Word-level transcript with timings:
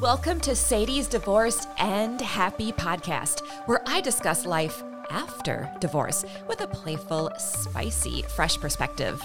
Welcome 0.00 0.38
to 0.42 0.54
Sadie's 0.54 1.08
Divorced 1.08 1.68
and 1.76 2.20
Happy 2.20 2.70
podcast, 2.70 3.44
where 3.66 3.82
I 3.84 4.00
discuss 4.00 4.46
life 4.46 4.84
after 5.10 5.68
divorce 5.80 6.24
with 6.46 6.60
a 6.60 6.68
playful, 6.68 7.32
spicy, 7.36 8.22
fresh 8.22 8.56
perspective. 8.58 9.20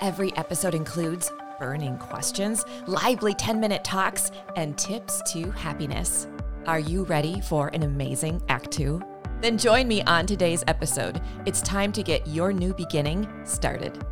Every 0.00 0.36
episode 0.36 0.74
includes 0.74 1.30
burning 1.60 1.96
questions, 1.98 2.64
lively 2.88 3.34
10 3.34 3.60
minute 3.60 3.84
talks, 3.84 4.32
and 4.56 4.76
tips 4.76 5.22
to 5.30 5.52
happiness. 5.52 6.26
Are 6.66 6.80
you 6.80 7.04
ready 7.04 7.40
for 7.40 7.68
an 7.68 7.84
amazing 7.84 8.42
Act 8.48 8.72
Two? 8.72 9.00
Then 9.40 9.56
join 9.56 9.86
me 9.86 10.02
on 10.02 10.26
today's 10.26 10.64
episode. 10.66 11.22
It's 11.44 11.60
time 11.60 11.92
to 11.92 12.02
get 12.02 12.26
your 12.26 12.52
new 12.52 12.74
beginning 12.74 13.28
started. 13.44 14.04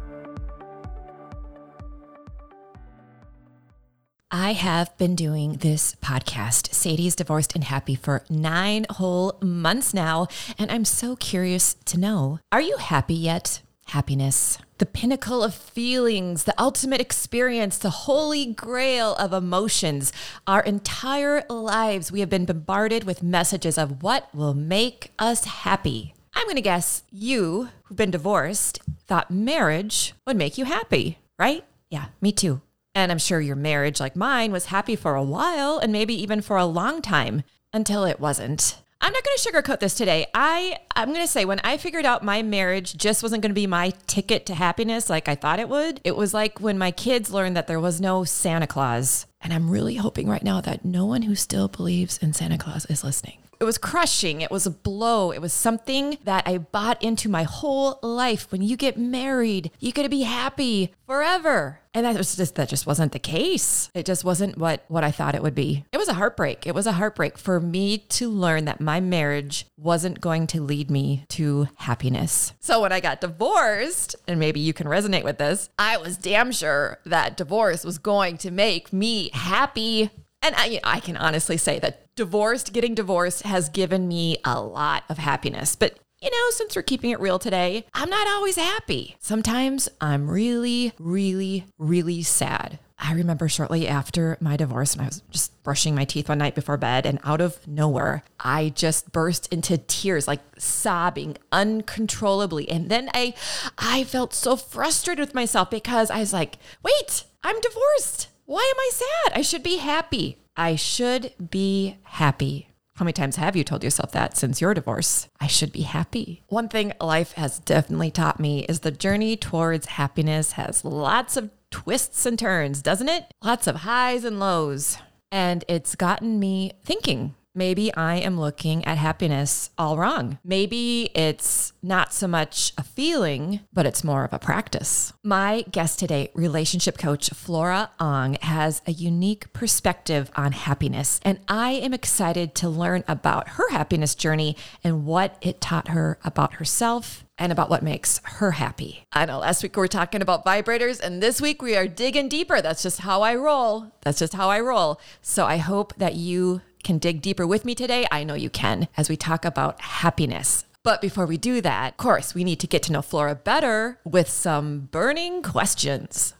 I 4.31 4.53
have 4.53 4.97
been 4.99 5.15
doing 5.15 5.59
this 5.59 5.95
podcast, 6.03 6.73
Sadie's 6.75 7.15
Divorced 7.15 7.55
and 7.55 7.65
Happy, 7.65 7.95
for 7.95 8.25
nine 8.29 8.87
whole 8.91 9.39
months 9.43 9.95
now. 9.95 10.27
And 10.59 10.71
I'm 10.71 10.85
so 10.85 11.15
curious 11.17 11.75
to 11.85 12.01
know 12.01 12.41
are 12.51 12.61
you 12.61 12.77
happy 12.79 13.15
yet? 13.15 13.61
Happiness, 13.89 14.59
the 14.79 14.87
pinnacle 14.87 15.43
of 15.45 15.55
feelings, 15.55 16.45
the 16.45 16.61
ultimate 16.61 17.01
experience, 17.03 17.77
the 17.77 17.91
holy 17.91 18.47
grail 18.47 19.15
of 19.17 19.33
emotions. 19.35 20.11
Our 20.47 20.63
entire 20.63 21.45
lives, 21.51 22.11
we 22.11 22.21
have 22.21 22.31
been 22.31 22.47
bombarded 22.47 23.05
with 23.05 23.23
messages 23.23 23.77
of 23.77 24.03
what 24.03 24.35
will 24.35 24.55
make 24.55 25.13
us 25.19 25.45
happy. 25.45 26.15
I'm 26.35 26.47
going 26.47 26.57
to 26.57 26.63
guess 26.63 27.05
you, 27.13 27.69
who've 27.85 27.97
been 27.97 28.11
divorced, 28.11 28.81
thought 29.07 29.31
marriage 29.31 30.15
would 30.27 30.37
make 30.37 30.57
you 30.57 30.65
happy, 30.65 31.19
right? 31.39 31.63
Yeah, 31.91 32.07
me 32.23 32.33
too. 32.33 32.63
And 32.95 33.11
I'm 33.11 33.19
sure 33.19 33.41
your 33.41 33.57
marriage, 33.57 34.01
like 34.01 34.17
mine, 34.17 34.53
was 34.53 34.67
happy 34.67 34.97
for 34.97 35.15
a 35.15 35.23
while 35.23 35.79
and 35.79 35.93
maybe 35.93 36.15
even 36.23 36.41
for 36.41 36.57
a 36.57 36.65
long 36.65 37.03
time 37.03 37.43
until 37.73 38.05
it 38.05 38.21
wasn't. 38.21 38.79
I'm 39.01 39.13
not 39.13 39.23
going 39.23 39.37
to 39.37 39.51
sugarcoat 39.51 39.81
this 39.81 39.95
today. 39.95 40.27
I 40.33 40.79
I'm 40.97 41.11
going 41.11 41.21
to 41.21 41.31
say 41.31 41.45
when 41.45 41.61
I 41.63 41.77
figured 41.77 42.07
out 42.07 42.23
my 42.23 42.43
marriage 42.43 42.97
just 42.97 43.23
wasn't 43.23 43.43
going 43.43 43.51
to 43.51 43.55
be 43.55 43.67
my 43.67 43.93
ticket 44.07 44.47
to 44.47 44.55
happiness 44.55 45.11
like 45.11 45.29
I 45.29 45.35
thought 45.35 45.59
it 45.59 45.69
would. 45.69 46.01
It 46.05 46.17
was 46.17 46.33
like 46.33 46.59
when 46.61 46.79
my 46.79 46.91
kids 46.91 47.31
learned 47.31 47.55
that 47.57 47.67
there 47.67 47.81
was 47.81 48.01
no 48.01 48.25
Santa 48.25 48.67
Claus. 48.67 49.27
And 49.43 49.53
I'm 49.53 49.69
really 49.69 49.97
hoping 49.97 50.27
right 50.27 50.43
now 50.43 50.63
that 50.63 50.87
no 50.87 51.05
one 51.05 51.23
who 51.23 51.35
still 51.35 51.69
believes 51.69 52.17
in 52.19 52.33
Santa 52.33 52.57
Claus 52.57 52.87
is 52.87 53.05
listening. 53.05 53.44
It 53.65 53.67
was 53.67 53.79
crushing. 53.79 54.43
It 54.43 54.51
was 54.51 54.67
a 54.67 54.71
blow. 54.71 55.31
It 55.31 55.41
was 55.41 55.55
something 55.55 56.19
that 56.25 56.47
I 56.47 56.59
bought 56.59 57.03
into 57.03 57.31
my 57.31 57.45
whole 57.45 57.99
life. 58.03 58.53
When 58.53 58.61
you 58.61 58.77
get 58.77 58.99
married, 58.99 59.71
you 59.81 59.91
get 59.91 60.03
to 60.03 60.11
be 60.11 60.25
happy 60.25 60.93
forever. 61.07 61.81
And 61.95 62.05
that 62.05 62.17
was 62.17 62.37
just 62.37 62.57
that 62.57 62.69
just 62.69 62.87
wasn't 62.87 63.13
the 63.13 63.19
case. 63.19 63.89
It 63.95 64.05
just 64.05 64.23
wasn't 64.23 64.59
what 64.59 64.85
what 64.89 65.05
I 65.05 65.11
thought 65.13 65.35
it 65.35 65.43
would 65.43 65.55
be. 65.55 65.85
It 65.93 65.97
was 65.97 66.09
a 66.09 66.15
heartbreak. 66.15 66.67
It 66.67 66.75
was 66.75 66.87
a 66.87 66.93
heartbreak 66.93 67.39
for 67.39 67.61
me 67.61 67.99
to 67.99 68.29
learn 68.29 68.67
that 68.67 68.81
my 68.81 69.01
marriage 69.01 69.67
wasn't 69.79 70.21
going 70.21 70.47
to 70.49 70.61
lead 70.61 70.91
me 70.91 71.25
to 71.29 71.69
happiness. 71.77 72.53
So 72.61 72.83
when 72.83 72.93
I 72.93 73.01
got 73.01 73.21
divorced, 73.21 74.17
and 74.27 74.41
maybe 74.41 74.61
you 74.61 74.75
can 74.75 74.89
resonate 74.89 75.25
with 75.25 75.39
this, 75.39 75.71
I 75.79 75.97
was 75.97 76.17
damn 76.17 76.53
sure 76.53 76.99
that 77.07 77.37
divorce 77.37 77.85
was 77.85 77.99
going 77.99 78.37
to 78.39 78.51
make 78.51 78.93
me 78.93 79.31
happy. 79.33 80.11
And 80.45 80.55
I, 80.59 80.79
I 80.85 81.01
can 81.01 81.17
honestly 81.17 81.57
say 81.57 81.79
that 81.79 82.07
divorced, 82.17 82.75
getting 82.75 82.95
divorced 82.95 83.45
has 83.45 83.71
given 83.71 84.07
me 84.07 84.37
a 84.45 84.61
lot 84.61 85.05
of 85.09 85.17
happiness. 85.17 85.75
But 85.75 85.99
you 86.21 86.31
know, 86.31 86.51
since 86.51 86.77
we're 86.77 86.83
keeping 86.83 87.11
it 87.11 87.21
real 87.21 87.39
today, 87.39 87.87
I'm 87.95 88.11
not 88.11 88.29
always 88.29 88.57
happy. 88.57 89.17
Sometimes 89.21 89.89
I'm 90.03 90.31
really, 90.31 90.93
really, 90.99 91.65
really 91.79 92.23
sad. 92.23 92.79
I 92.99 93.13
remember 93.13 93.49
shortly 93.49 93.89
after 93.89 94.37
my 94.41 94.57
divorce, 94.57 94.93
and 94.93 95.03
I 95.03 95.07
was 95.07 95.23
just 95.31 95.63
brushing 95.63 95.95
my 95.95 96.05
teeth 96.05 96.29
one 96.29 96.39
night 96.39 96.55
before 96.55 96.77
bed, 96.77 97.07
and 97.07 97.21
out 97.25 97.41
of 97.41 97.67
nowhere, 97.67 98.23
I 98.39 98.71
just 98.71 99.13
burst 99.13 99.53
into 99.53 99.79
tears, 99.79 100.29
like 100.29 100.41
sobbing 100.59 101.37
uncontrollably. 101.53 102.71
And 102.71 102.91
then 102.91 103.11
I, 103.13 103.35
I 103.79 104.05
felt 104.05 104.33
so 104.33 104.57
frustrated 104.57 105.21
with 105.21 105.35
myself 105.35 105.71
because 105.71 106.11
I 106.11 106.21
was 106.21 106.33
like, 106.33 106.59
"Wait, 106.83 107.25
I'm 107.43 107.61
divorced. 107.61 108.29
Why 108.47 108.61
am 108.61 108.79
I 108.79 108.91
sad? 108.93 109.39
I 109.39 109.43
should 109.43 109.63
be 109.63 109.79
happy. 109.79 110.39
I 110.57 110.77
should 110.77 111.33
be 111.51 111.99
happy." 112.03 112.69
How 112.97 113.05
many 113.05 113.13
times 113.13 113.37
have 113.37 113.57
you 113.57 113.65
told 113.65 113.83
yourself 113.83 114.13
that 114.13 114.37
since 114.37 114.61
your 114.61 114.73
divorce? 114.73 115.29
I 115.41 115.49
should 115.49 115.73
be 115.73 115.83
happy. 115.83 116.45
One 116.47 116.69
thing 116.69 116.93
life 117.01 117.33
has 117.33 117.59
definitely 117.59 118.13
taught 118.13 118.39
me 118.39 118.61
is 118.69 118.81
the 118.81 118.93
journey 118.93 119.37
towards 119.37 119.87
happiness 119.87 120.53
has 120.53 120.85
lots 120.85 121.37
of 121.37 121.51
twists 121.73 122.25
and 122.25 122.39
turns, 122.39 122.83
doesn't 122.83 123.09
it? 123.09 123.35
Lots 123.43 123.67
of 123.67 123.77
highs 123.77 124.25
and 124.25 124.39
lows. 124.39 124.97
And 125.33 125.65
it's 125.67 125.97
gotten 125.97 126.39
me 126.39 126.73
thinking 126.85 127.35
maybe 127.55 127.95
I 127.95 128.17
am 128.17 128.39
looking 128.39 128.85
at 128.85 128.99
happiness 128.99 129.71
all 129.79 129.97
wrong. 129.97 130.39
Maybe 130.45 131.11
it's 131.15 131.73
not 131.83 132.13
so 132.13 132.27
much 132.27 132.73
a 132.77 132.83
feeling, 132.83 133.61
but 133.73 133.87
it's 133.87 134.05
more 134.05 134.25
of 134.25 134.33
a 134.33 134.39
practice. 134.39 135.13
My 135.23 135.65
guest 135.71 135.99
today, 135.99 136.31
relationship 136.35 136.99
coach 136.99 137.31
Flora 137.31 137.91
Ong, 138.01 138.37
has 138.43 138.83
a 138.87 138.93
unique 138.93 139.53
perspective 139.53 140.31
on 140.37 140.53
happiness, 140.53 141.21
and 141.23 141.39
I 141.49 141.73
am 141.73 141.95
excited 141.95 142.55
to 142.57 142.69
learn 142.69 143.05
about 143.07 143.51
her 143.51 143.71
happiness 143.71 144.15
journey 144.15 144.57
and 144.83 145.07
what 145.07 145.37
it 145.41 145.61
taught 145.61 145.89
her 145.89 146.19
about 146.25 146.55
herself 146.55 147.25
and 147.37 147.51
about 147.51 147.69
what 147.69 147.83
makes 147.83 148.21
her 148.25 148.53
happy. 148.53 149.05
I 149.13 149.27
know 149.27 149.41
last 149.41 149.63
week 149.63 149.77
we 149.77 149.81
were 149.81 149.89
talking 149.89 150.23
about 150.23 150.45
vibrators, 150.45 151.01
and 151.01 151.23
this 151.23 151.41
week 151.41 151.63
we 151.63 151.77
are 151.77 151.89
digging 151.89 152.29
deeper. 152.29 152.61
That's 152.61 152.83
just 152.83 153.01
how 153.01 153.23
I 153.23 153.35
roll. 153.35 153.93
That's 154.03 154.21
just 154.21 154.35
how 154.35 154.51
I 154.51 154.61
roll. 154.61 155.01
So 155.21 155.45
I 155.45 155.57
hope 155.57 155.95
that 155.97 156.15
you 156.15 156.61
can 156.85 156.99
dig 156.99 157.23
deeper 157.23 157.47
with 157.47 157.65
me 157.65 157.75
today. 157.75 158.07
I 158.13 158.23
know 158.23 158.35
you 158.35 158.51
can 158.51 158.87
as 158.97 159.09
we 159.09 159.17
talk 159.17 159.45
about 159.45 159.81
happiness. 159.81 160.65
But 160.85 161.01
before 161.01 161.25
we 161.25 161.39
do 161.39 161.63
that, 161.63 161.93
of 161.93 161.97
course, 161.97 162.35
we 162.35 162.45
need 162.45 162.61
to 162.61 162.67
get 162.67 162.83
to 162.85 162.93
know 162.93 163.01
Flora 163.01 163.35
better 163.35 163.99
with 164.05 164.29
some 164.29 164.89
burning 164.93 165.43
questions. 165.43 166.35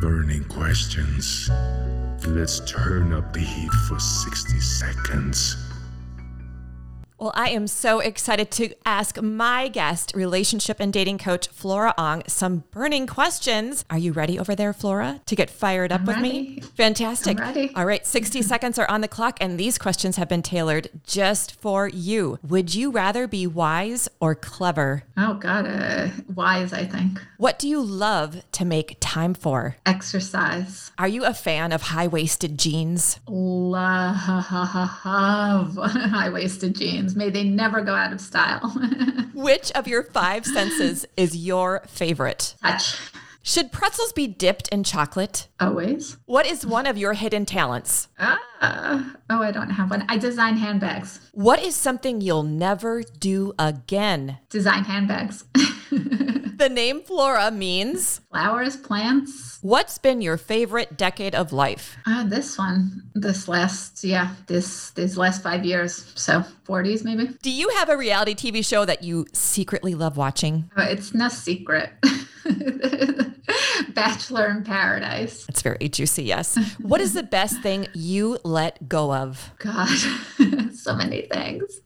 Burning 0.00 0.44
questions. 0.48 1.50
Let's 2.26 2.60
turn 2.60 3.12
up 3.12 3.34
the 3.34 3.40
heat 3.40 3.70
for 3.86 4.00
60 4.00 4.60
seconds. 4.60 5.69
Well, 7.20 7.32
I 7.34 7.50
am 7.50 7.66
so 7.66 8.00
excited 8.00 8.50
to 8.52 8.70
ask 8.86 9.20
my 9.20 9.68
guest, 9.68 10.12
relationship 10.14 10.78
and 10.80 10.90
dating 10.90 11.18
coach 11.18 11.48
Flora 11.48 11.92
Ong, 11.98 12.22
some 12.26 12.64
burning 12.70 13.06
questions. 13.06 13.84
Are 13.90 13.98
you 13.98 14.12
ready 14.12 14.38
over 14.38 14.54
there, 14.54 14.72
Flora, 14.72 15.20
to 15.26 15.36
get 15.36 15.50
fired 15.50 15.92
up 15.92 16.00
I'm 16.00 16.06
with 16.06 16.16
ready. 16.16 16.28
me? 16.30 16.60
Fantastic. 16.78 17.38
All 17.76 17.84
right, 17.84 18.06
60 18.06 18.40
seconds 18.52 18.78
are 18.78 18.88
on 18.90 19.02
the 19.02 19.06
clock, 19.08 19.36
and 19.38 19.60
these 19.60 19.76
questions 19.76 20.16
have 20.16 20.30
been 20.30 20.40
tailored 20.40 20.88
just 21.04 21.60
for 21.60 21.88
you. 21.88 22.38
Would 22.42 22.74
you 22.74 22.90
rather 22.90 23.26
be 23.28 23.46
wise 23.46 24.08
or 24.18 24.34
clever? 24.34 25.02
Oh 25.18 25.34
God, 25.34 25.66
uh, 25.66 26.08
wise. 26.34 26.72
I 26.72 26.86
think 26.86 27.20
What 27.36 27.58
do 27.58 27.68
you 27.68 27.82
love 27.82 28.50
to 28.52 28.64
make 28.64 28.96
time 28.98 29.34
for? 29.34 29.76
exercise. 29.84 30.90
Are 30.96 31.08
you 31.08 31.26
a 31.26 31.34
fan 31.34 31.72
of 31.72 31.82
high 31.82 32.06
waisted 32.06 32.58
jeans? 32.58 33.20
Love 33.28 34.14
high 35.04 36.30
waisted 36.32 36.74
jeans. 36.76 37.09
May 37.16 37.30
they 37.30 37.44
never 37.44 37.80
go 37.80 37.94
out 37.94 38.12
of 38.12 38.20
style. 38.20 38.68
Which 39.34 39.70
of 39.72 39.86
your 39.88 40.02
five 40.02 40.44
senses 40.44 41.06
is 41.16 41.36
your 41.36 41.82
favorite? 41.86 42.54
Touch. 42.62 42.96
Should 43.42 43.72
pretzels 43.72 44.12
be 44.12 44.26
dipped 44.26 44.68
in 44.68 44.84
chocolate? 44.84 45.48
Always. 45.58 46.18
What 46.26 46.46
is 46.46 46.66
one 46.66 46.86
of 46.86 46.98
your 46.98 47.14
hidden 47.14 47.46
talents? 47.46 48.08
Ah. 48.18 48.38
Oh, 49.30 49.42
I 49.42 49.50
don't 49.50 49.70
have 49.70 49.90
one. 49.90 50.04
I 50.08 50.18
design 50.18 50.56
handbags. 50.56 51.20
What 51.32 51.62
is 51.62 51.74
something 51.74 52.20
you'll 52.20 52.42
never 52.42 53.02
do 53.02 53.54
again? 53.58 54.38
Design 54.50 54.84
handbags. 54.84 55.44
The 56.60 56.68
name 56.68 57.00
Flora 57.00 57.50
means 57.50 58.20
Flowers, 58.28 58.76
plants. 58.76 59.60
what's 59.62 59.96
been 59.96 60.20
your 60.20 60.36
favorite 60.36 60.98
decade 60.98 61.34
of 61.34 61.54
life? 61.54 61.96
Ah, 62.06 62.26
this 62.28 62.58
one. 62.58 63.02
This 63.14 63.48
last, 63.48 64.04
yeah, 64.04 64.34
this 64.46 64.90
these 64.90 65.16
last 65.16 65.42
five 65.42 65.64
years. 65.64 66.12
So 66.16 66.44
40s 66.66 67.02
maybe. 67.02 67.28
Do 67.40 67.50
you 67.50 67.70
have 67.70 67.88
a 67.88 67.96
reality 67.96 68.34
TV 68.34 68.62
show 68.62 68.84
that 68.84 69.02
you 69.02 69.24
secretly 69.32 69.94
love 69.94 70.18
watching? 70.18 70.70
Oh, 70.76 70.82
it's 70.82 71.14
no 71.14 71.30
secret. 71.30 71.92
Bachelor 73.94 74.48
in 74.48 74.62
Paradise. 74.62 75.46
It's 75.48 75.62
very 75.62 75.88
juicy, 75.88 76.24
yes. 76.24 76.58
What 76.82 77.00
is 77.00 77.14
the 77.14 77.22
best 77.22 77.62
thing 77.62 77.86
you 77.94 78.36
let 78.44 78.86
go 78.86 79.14
of? 79.14 79.50
God, 79.60 79.88
so 80.74 80.94
many 80.94 81.22
things. 81.32 81.80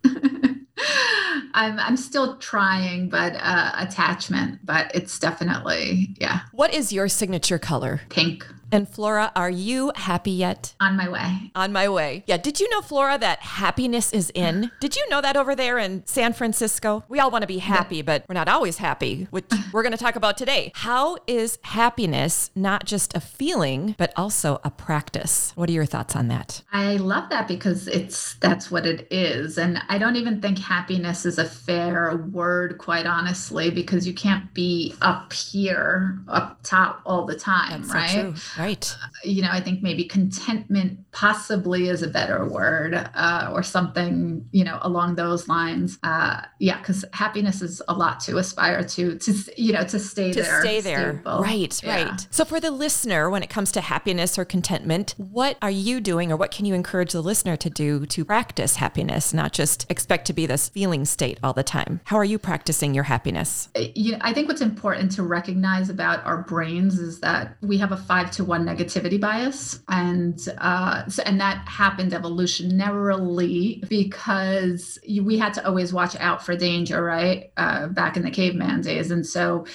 I'm 1.54 1.78
I'm 1.78 1.96
still 1.96 2.36
trying, 2.38 3.08
but 3.08 3.34
uh, 3.36 3.72
attachment. 3.78 4.60
But 4.64 4.90
it's 4.94 5.18
definitely 5.18 6.14
yeah, 6.20 6.40
What 6.52 6.74
is 6.74 6.92
your 6.92 7.08
signature 7.08 7.58
color? 7.58 8.00
pink. 8.08 8.46
And 8.74 8.88
Flora, 8.88 9.30
are 9.36 9.50
you 9.50 9.92
happy 9.94 10.32
yet? 10.32 10.74
On 10.80 10.96
my 10.96 11.08
way. 11.08 11.52
On 11.54 11.72
my 11.72 11.88
way. 11.88 12.24
Yeah. 12.26 12.38
Did 12.38 12.58
you 12.58 12.68
know, 12.70 12.80
Flora, 12.80 13.16
that 13.18 13.38
happiness 13.38 14.12
is 14.12 14.32
in? 14.34 14.72
Did 14.80 14.96
you 14.96 15.08
know 15.08 15.20
that 15.20 15.36
over 15.36 15.54
there 15.54 15.78
in 15.78 16.04
San 16.06 16.32
Francisco? 16.32 17.04
We 17.08 17.20
all 17.20 17.30
want 17.30 17.42
to 17.42 17.46
be 17.46 17.58
happy, 17.58 18.02
but 18.02 18.24
we're 18.28 18.34
not 18.34 18.48
always 18.48 18.78
happy, 18.78 19.28
which 19.30 19.44
we're 19.72 19.84
going 19.84 19.92
to 19.92 19.96
talk 19.98 20.16
about 20.16 20.36
today. 20.36 20.72
How 20.74 21.18
is 21.28 21.60
happiness 21.62 22.50
not 22.56 22.84
just 22.84 23.16
a 23.16 23.20
feeling, 23.20 23.94
but 23.96 24.12
also 24.16 24.60
a 24.64 24.72
practice? 24.72 25.52
What 25.54 25.68
are 25.68 25.72
your 25.72 25.86
thoughts 25.86 26.16
on 26.16 26.26
that? 26.26 26.62
I 26.72 26.96
love 26.96 27.30
that 27.30 27.46
because 27.46 27.86
it's 27.86 28.34
that's 28.40 28.72
what 28.72 28.86
it 28.86 29.06
is. 29.08 29.56
And 29.56 29.80
I 29.88 29.98
don't 29.98 30.16
even 30.16 30.40
think 30.40 30.58
happiness 30.58 31.24
is 31.24 31.38
a 31.38 31.44
fair 31.44 32.16
word, 32.16 32.78
quite 32.78 33.06
honestly, 33.06 33.70
because 33.70 34.04
you 34.04 34.14
can't 34.14 34.52
be 34.52 34.96
up 35.00 35.32
here, 35.32 36.18
up 36.26 36.58
top 36.64 37.02
all 37.06 37.24
the 37.24 37.36
time, 37.36 37.82
That's 37.82 37.94
right? 37.94 38.10
So 38.10 38.63
right. 38.64 38.96
You 39.22 39.42
know, 39.42 39.50
I 39.50 39.60
think 39.60 39.82
maybe 39.82 40.04
contentment 40.04 40.98
possibly 41.12 41.88
is 41.88 42.02
a 42.02 42.08
better 42.08 42.46
word 42.46 42.94
uh, 42.94 43.50
or 43.52 43.62
something, 43.62 44.46
you 44.52 44.64
know, 44.64 44.78
along 44.82 45.16
those 45.16 45.48
lines. 45.48 45.98
Uh, 46.02 46.42
yeah, 46.58 46.78
because 46.78 47.04
happiness 47.12 47.62
is 47.62 47.80
a 47.88 47.94
lot 47.94 48.20
to 48.20 48.38
aspire 48.38 48.82
to, 48.84 49.18
to, 49.18 49.32
you 49.56 49.72
know, 49.72 49.84
to 49.84 49.98
stay 49.98 50.32
to 50.32 50.42
there. 50.42 50.60
stay 50.60 50.80
there. 50.80 51.14
stable. 51.14 51.40
Right, 51.42 51.82
Yeah. 51.82 52.04
right. 52.04 52.26
So 52.30 52.44
for 52.44 52.60
the 52.60 52.70
listener, 52.70 53.30
when 53.30 53.42
it 53.42 53.50
comes 53.50 53.72
to 53.72 53.80
happiness 53.80 54.38
or 54.38 54.44
contentment, 54.44 55.14
what 55.18 55.56
are 55.62 55.70
you 55.70 56.00
doing 56.00 56.32
or 56.32 56.36
what 56.36 56.50
can 56.50 56.66
you 56.66 56.74
encourage 56.74 57.12
the 57.12 57.22
listener 57.22 57.56
to 57.56 57.70
do 57.70 58.06
to 58.06 58.24
practice 58.24 58.76
happiness, 58.76 59.32
not 59.32 59.52
just 59.52 59.86
expect 59.90 60.26
to 60.26 60.32
be 60.32 60.46
this 60.46 60.68
feeling 60.68 61.04
state 61.04 61.38
all 61.42 61.52
the 61.52 61.62
time? 61.62 62.00
How 62.04 62.16
are 62.16 62.24
you 62.24 62.38
practicing 62.38 62.94
your 62.94 63.04
happiness? 63.04 63.68
you 63.94 64.12
know, 64.12 64.18
I 64.20 64.32
think 64.32 64.48
what's 64.48 64.60
important 64.60 65.12
to 65.12 65.22
recognize 65.22 65.88
about 65.88 66.24
our 66.24 66.42
brains 66.42 66.98
is 66.98 67.20
that 67.20 67.56
we 67.60 67.78
have 67.78 67.92
a 67.92 67.96
five 67.96 68.30
to 68.32 68.43
one 68.44 68.64
negativity 68.64 69.20
bias, 69.20 69.80
and 69.88 70.38
uh, 70.58 71.06
so, 71.08 71.22
and 71.24 71.40
that 71.40 71.66
happened 71.68 72.12
evolutionarily 72.12 73.86
because 73.88 74.98
we 75.22 75.38
had 75.38 75.54
to 75.54 75.66
always 75.66 75.92
watch 75.92 76.16
out 76.16 76.44
for 76.44 76.56
danger, 76.56 77.02
right? 77.02 77.52
Uh, 77.56 77.88
back 77.88 78.16
in 78.16 78.22
the 78.22 78.30
caveman 78.30 78.80
days, 78.80 79.10
and 79.10 79.26
so 79.26 79.66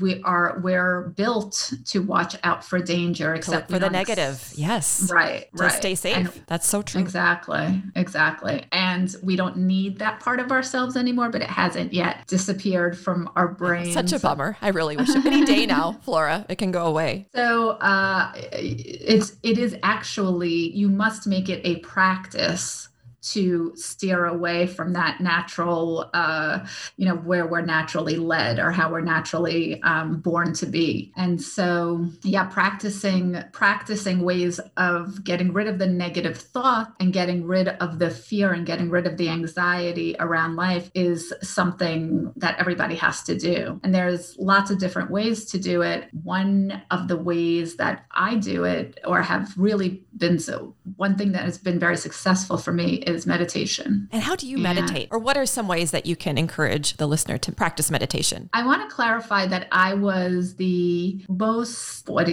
we 0.00 0.22
are 0.22 0.60
we're 0.62 1.12
built 1.16 1.72
to 1.86 2.00
watch 2.00 2.36
out 2.42 2.64
for 2.64 2.78
danger, 2.80 3.34
except 3.34 3.70
for 3.70 3.78
the 3.78 3.90
negative. 3.90 4.52
Yes. 4.56 5.10
right? 5.12 5.46
To 5.56 5.64
right. 5.64 5.72
stay 5.72 5.94
safe. 5.94 6.16
And 6.16 6.30
That's 6.46 6.66
so 6.66 6.82
true. 6.82 7.00
Exactly, 7.00 7.82
exactly. 7.94 8.64
And 8.72 9.14
we 9.22 9.36
don't 9.36 9.56
need 9.56 9.98
that 9.98 10.20
part 10.20 10.40
of 10.40 10.50
ourselves 10.50 10.96
anymore, 10.96 11.30
but 11.30 11.42
it 11.42 11.50
hasn't 11.50 11.92
yet 11.92 12.26
disappeared 12.26 12.98
from 12.98 13.30
our 13.36 13.48
brain. 13.48 13.92
Such 13.92 14.12
a 14.12 14.18
bummer. 14.18 14.56
I 14.60 14.68
really 14.68 14.96
wish 14.96 15.10
it. 15.10 15.24
Any 15.24 15.44
day 15.44 15.66
now, 15.66 15.92
Flora, 16.02 16.46
it 16.48 16.56
can 16.56 16.70
go 16.70 16.86
away. 16.86 17.26
So 17.34 17.70
uh, 17.70 18.13
Uh, 18.14 18.30
it's 18.36 19.34
it 19.42 19.58
is 19.58 19.76
actually 19.82 20.70
you 20.70 20.88
must 20.88 21.26
make 21.26 21.48
it 21.48 21.60
a 21.64 21.80
practice 21.80 22.88
to 23.32 23.72
steer 23.74 24.26
away 24.26 24.66
from 24.66 24.92
that 24.92 25.20
natural, 25.20 26.10
uh, 26.12 26.66
you 26.96 27.06
know, 27.06 27.16
where 27.16 27.46
we're 27.46 27.64
naturally 27.64 28.16
led 28.16 28.58
or 28.58 28.70
how 28.70 28.90
we're 28.90 29.00
naturally 29.00 29.82
um, 29.82 30.20
born 30.20 30.52
to 30.54 30.66
be. 30.66 31.12
And 31.16 31.40
so, 31.40 32.06
yeah, 32.22 32.44
practicing 32.44 33.42
practicing 33.52 34.22
ways 34.22 34.60
of 34.76 35.24
getting 35.24 35.52
rid 35.52 35.68
of 35.68 35.78
the 35.78 35.86
negative 35.86 36.36
thought 36.36 36.92
and 37.00 37.12
getting 37.12 37.46
rid 37.46 37.68
of 37.68 37.98
the 37.98 38.10
fear 38.10 38.52
and 38.52 38.66
getting 38.66 38.90
rid 38.90 39.06
of 39.06 39.16
the 39.16 39.28
anxiety 39.28 40.16
around 40.20 40.56
life 40.56 40.90
is 40.94 41.32
something 41.42 42.32
that 42.36 42.58
everybody 42.58 42.94
has 42.96 43.22
to 43.22 43.38
do. 43.38 43.80
And 43.82 43.94
there's 43.94 44.36
lots 44.38 44.70
of 44.70 44.78
different 44.78 45.10
ways 45.10 45.46
to 45.46 45.58
do 45.58 45.82
it. 45.82 46.08
One 46.22 46.82
of 46.90 47.08
the 47.08 47.16
ways 47.16 47.76
that 47.76 48.04
I 48.10 48.34
do 48.36 48.64
it 48.64 49.00
or 49.04 49.22
have 49.22 49.52
really 49.56 50.02
been 50.16 50.38
so 50.38 50.74
one 50.96 51.16
thing 51.16 51.32
that 51.32 51.44
has 51.44 51.58
been 51.58 51.78
very 51.78 51.96
successful 51.96 52.56
for 52.56 52.72
me 52.72 52.96
is 52.96 53.13
meditation. 53.26 54.08
And 54.12 54.22
how 54.22 54.34
do 54.36 54.46
you 54.46 54.58
Yeah. 54.58 54.72
meditate? 54.74 55.08
Or 55.10 55.18
what 55.18 55.36
are 55.36 55.46
some 55.46 55.68
ways 55.68 55.90
that 55.92 56.06
you 56.06 56.16
can 56.16 56.36
encourage 56.36 56.96
the 56.96 57.06
listener 57.06 57.38
to 57.38 57.52
practice 57.52 57.90
meditation? 57.90 58.48
I 58.52 58.66
want 58.66 58.88
to 58.88 58.94
clarify 58.94 59.46
that 59.46 59.68
I 59.70 59.94
was 59.94 60.54
the 60.56 61.24
most 61.28 62.08
what 62.08 62.28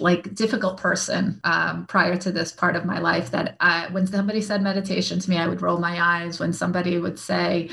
like 0.00 0.34
difficult 0.34 0.76
person 0.76 1.40
um, 1.44 1.86
prior 1.86 2.16
to 2.16 2.30
this 2.30 2.52
part 2.52 2.76
of 2.76 2.84
my 2.84 2.98
life. 2.98 3.30
That 3.30 3.56
I, 3.60 3.88
when 3.90 4.06
somebody 4.06 4.40
said 4.42 4.62
meditation 4.62 5.18
to 5.20 5.30
me, 5.30 5.38
I 5.38 5.46
would 5.48 5.62
roll 5.62 5.78
my 5.78 6.00
eyes. 6.00 6.38
When 6.38 6.52
somebody 6.52 6.98
would 6.98 7.18
say, 7.18 7.70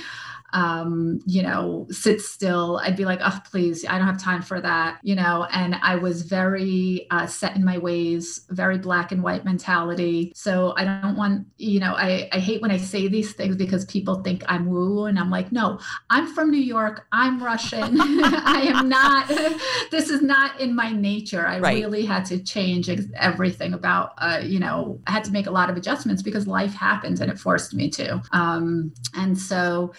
um, 0.53 1.19
you 1.25 1.41
know, 1.41 1.87
sit 1.89 2.21
still, 2.21 2.79
I'd 2.83 2.95
be 2.95 3.05
like, 3.05 3.19
oh, 3.23 3.39
please, 3.51 3.83
I 3.85 3.97
don't 3.97 4.07
have 4.07 4.21
time 4.21 4.41
for 4.41 4.61
that, 4.61 4.99
you 5.03 5.15
know. 5.15 5.47
And 5.51 5.75
I 5.81 5.95
was 5.95 6.21
very 6.21 7.07
uh, 7.11 7.25
set 7.25 7.55
in 7.55 7.65
my 7.65 7.77
ways, 7.79 8.45
very 8.49 8.77
black 8.77 9.11
and 9.11 9.23
white 9.23 9.43
mentality. 9.45 10.31
So 10.35 10.73
I 10.77 10.85
don't 10.85 11.17
want, 11.17 11.47
you 11.57 11.79
know, 11.79 11.93
I, 11.95 12.29
I 12.31 12.39
hate 12.39 12.61
when 12.61 12.71
I 12.71 12.77
say 12.77 13.07
these 13.07 13.33
things 13.33 13.55
because 13.55 13.83
people 13.85 14.21
think 14.23 14.43
I'm 14.47 14.67
woo, 14.67 15.05
and 15.05 15.19
I'm 15.19 15.29
like, 15.31 15.51
no, 15.51 15.79
I'm 16.09 16.27
from 16.33 16.51
New 16.51 16.61
York. 16.61 17.07
I'm 17.11 17.43
Russian. 17.43 17.97
I 17.99 18.61
am 18.73 18.87
not. 18.89 19.29
This 19.91 20.09
is 20.09 20.21
not 20.21 20.59
in 20.59 20.75
my 20.75 20.91
nature. 20.91 21.45
I 21.45 21.59
Right. 21.59 21.75
really 21.83 22.05
had 22.05 22.25
to 22.25 22.41
change 22.43 22.89
ex- 22.89 23.05
everything 23.15 23.73
about. 23.73 24.13
Uh, 24.17 24.39
you 24.43 24.59
know, 24.59 24.99
I 25.07 25.11
had 25.11 25.23
to 25.25 25.31
make 25.31 25.45
a 25.47 25.51
lot 25.51 25.69
of 25.69 25.77
adjustments 25.77 26.21
because 26.23 26.47
life 26.47 26.73
happened 26.73 27.19
and 27.21 27.31
it 27.31 27.37
forced 27.39 27.73
me 27.73 27.89
to. 27.91 28.21
Um, 28.31 28.93
and 29.15 29.37
so. 29.37 29.93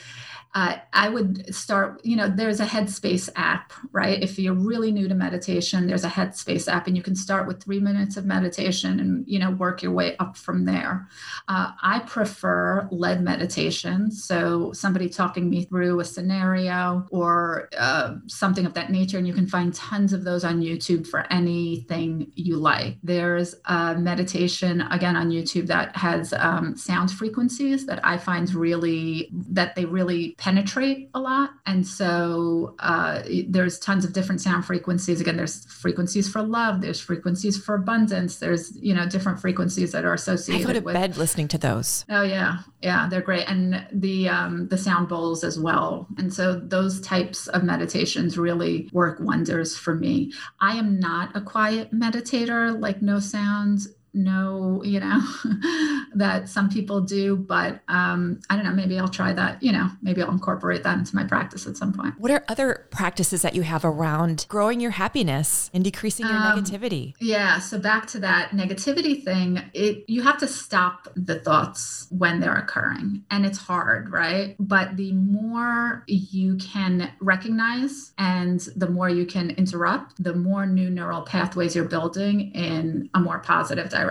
Uh, 0.54 0.76
I 0.92 1.08
would 1.08 1.52
start, 1.52 2.00
you 2.04 2.14
know, 2.14 2.28
there's 2.28 2.60
a 2.60 2.64
Headspace 2.64 3.28
app, 3.34 3.72
right? 3.90 4.22
If 4.22 4.38
you're 4.38 4.54
really 4.54 4.92
new 4.92 5.08
to 5.08 5.14
meditation, 5.14 5.88
there's 5.88 6.04
a 6.04 6.08
Headspace 6.08 6.68
app, 6.68 6.86
and 6.86 6.96
you 6.96 7.02
can 7.02 7.16
start 7.16 7.48
with 7.48 7.62
three 7.62 7.80
minutes 7.80 8.16
of 8.16 8.24
meditation 8.24 9.00
and, 9.00 9.24
you 9.26 9.40
know, 9.40 9.50
work 9.50 9.82
your 9.82 9.90
way 9.90 10.16
up 10.18 10.36
from 10.36 10.64
there. 10.64 11.08
Uh, 11.48 11.72
I 11.82 11.98
prefer 12.00 12.88
led 12.92 13.20
meditation. 13.22 14.12
So 14.12 14.72
somebody 14.72 15.08
talking 15.08 15.50
me 15.50 15.64
through 15.64 15.98
a 15.98 16.04
scenario 16.04 17.06
or 17.10 17.68
uh, 17.76 18.14
something 18.28 18.64
of 18.64 18.74
that 18.74 18.90
nature. 18.90 19.18
And 19.18 19.26
you 19.26 19.34
can 19.34 19.48
find 19.48 19.74
tons 19.74 20.12
of 20.12 20.22
those 20.22 20.44
on 20.44 20.60
YouTube 20.60 21.06
for 21.06 21.26
anything 21.32 22.30
you 22.36 22.56
like. 22.56 22.98
There's 23.02 23.56
a 23.64 23.96
meditation, 23.96 24.82
again, 24.82 25.16
on 25.16 25.30
YouTube 25.30 25.66
that 25.66 25.96
has 25.96 26.32
um, 26.32 26.76
sound 26.76 27.10
frequencies 27.10 27.86
that 27.86 28.04
I 28.06 28.18
find 28.18 28.54
really, 28.54 29.30
that 29.32 29.74
they 29.74 29.84
really 29.84 30.36
penetrate 30.44 31.08
a 31.14 31.20
lot. 31.20 31.52
And 31.64 31.87
so 31.87 32.76
uh, 32.81 33.23
there's 33.49 33.79
tons 33.79 34.05
of 34.05 34.12
different 34.12 34.43
sound 34.43 34.67
frequencies. 34.67 35.19
Again, 35.19 35.38
there's 35.38 35.64
frequencies 35.73 36.29
for 36.29 36.43
love, 36.43 36.82
there's 36.82 37.00
frequencies 37.00 37.56
for 37.56 37.75
abundance, 37.75 38.37
there's, 38.37 38.76
you 38.76 38.93
know, 38.93 39.08
different 39.08 39.41
frequencies 39.41 39.93
that 39.93 40.05
are 40.05 40.12
associated. 40.12 40.67
I 40.67 40.67
go 40.67 40.79
to 40.79 40.85
with 40.85 40.93
bed 40.93 41.17
listening 41.17 41.49
to 41.49 41.56
those. 41.56 42.05
Oh 42.11 42.25
yeah, 42.25 42.58
yeah, 42.82 43.08
they're 43.08 43.23
great, 43.23 43.49
and 43.49 43.87
the 43.91 44.29
um, 44.29 44.69
the 44.69 44.76
sound 44.76 45.08
bowls 45.08 45.44
as 45.44 45.58
well. 45.58 46.06
And 46.19 46.32
so 46.32 46.56
those 46.56 47.00
types 47.00 47.47
of 47.49 47.64
meditations 47.64 48.37
really 48.37 48.90
work 48.93 49.20
wonders 49.20 49.79
for 49.79 49.94
me. 49.94 50.31
I 50.61 50.76
am 50.76 51.00
not 51.00 51.35
a 51.35 51.40
quiet 51.40 51.90
meditator, 51.94 52.79
like 52.79 53.00
no 53.00 53.19
sounds, 53.19 53.88
no, 54.14 54.82
you 54.84 55.00
know, 55.00 55.20
that 56.14 56.49
some 56.49 56.69
people 56.69 57.00
do. 57.00 57.37
But 57.37 57.80
um, 57.88 58.40
I 58.49 58.56
don't 58.56 58.64
know. 58.64 58.73
Maybe 58.73 58.99
I'll 58.99 59.09
try 59.09 59.33
that. 59.33 59.62
You 59.62 59.73
know, 59.73 59.90
maybe 60.02 60.23
I'll 60.23 60.30
incorporate 60.30 60.83
that 60.85 60.99
into 60.99 61.14
my 61.14 61.25
practice 61.25 61.66
at 61.66 61.76
some 61.76 61.92
point. 61.92 62.14
What 62.18 62.30
are 62.30 62.44
other 62.49 62.87
practices 62.90 63.42
that 63.42 63.54
you 63.54 63.62
have 63.62 63.85
around 63.85 64.47
growing 64.49 64.80
your 64.80 64.92
happiness 64.92 65.71
and 65.75 65.83
decreasing 65.85 66.26
your 66.26 66.37
Um, 66.37 66.59
negativity? 66.59 67.14
Yeah, 67.21 67.59
so 67.59 67.78
back 67.78 68.06
to 68.09 68.21
that 68.21 68.50
negativity 68.50 69.23
thing, 69.23 69.61
it 69.75 70.04
you 70.09 70.23
have 70.23 70.38
to 70.38 70.47
stop 70.47 71.09
the 71.16 71.40
thoughts 71.40 72.06
when 72.11 72.40
they're 72.40 72.56
occurring. 72.56 73.25
And 73.30 73.44
it's 73.44 73.59
hard, 73.59 74.11
right? 74.11 74.56
But 74.59 74.97
the 74.97 75.12
more 75.12 76.04
you 76.06 76.56
can 76.56 77.11
recognize 77.21 78.12
and 78.18 78.61
the 78.76 78.88
more 78.88 79.09
you 79.09 79.26
can 79.26 79.50
interrupt, 79.50 80.23
the 80.23 80.35
more 80.35 80.66
new 80.66 80.90
neural 80.90 81.23
pathways 81.23 81.75
you're 81.75 81.85
building 81.85 82.52
in 82.52 83.11
a 83.14 83.21
more 83.21 83.40
positive 83.40 83.88
direction. 83.88 84.03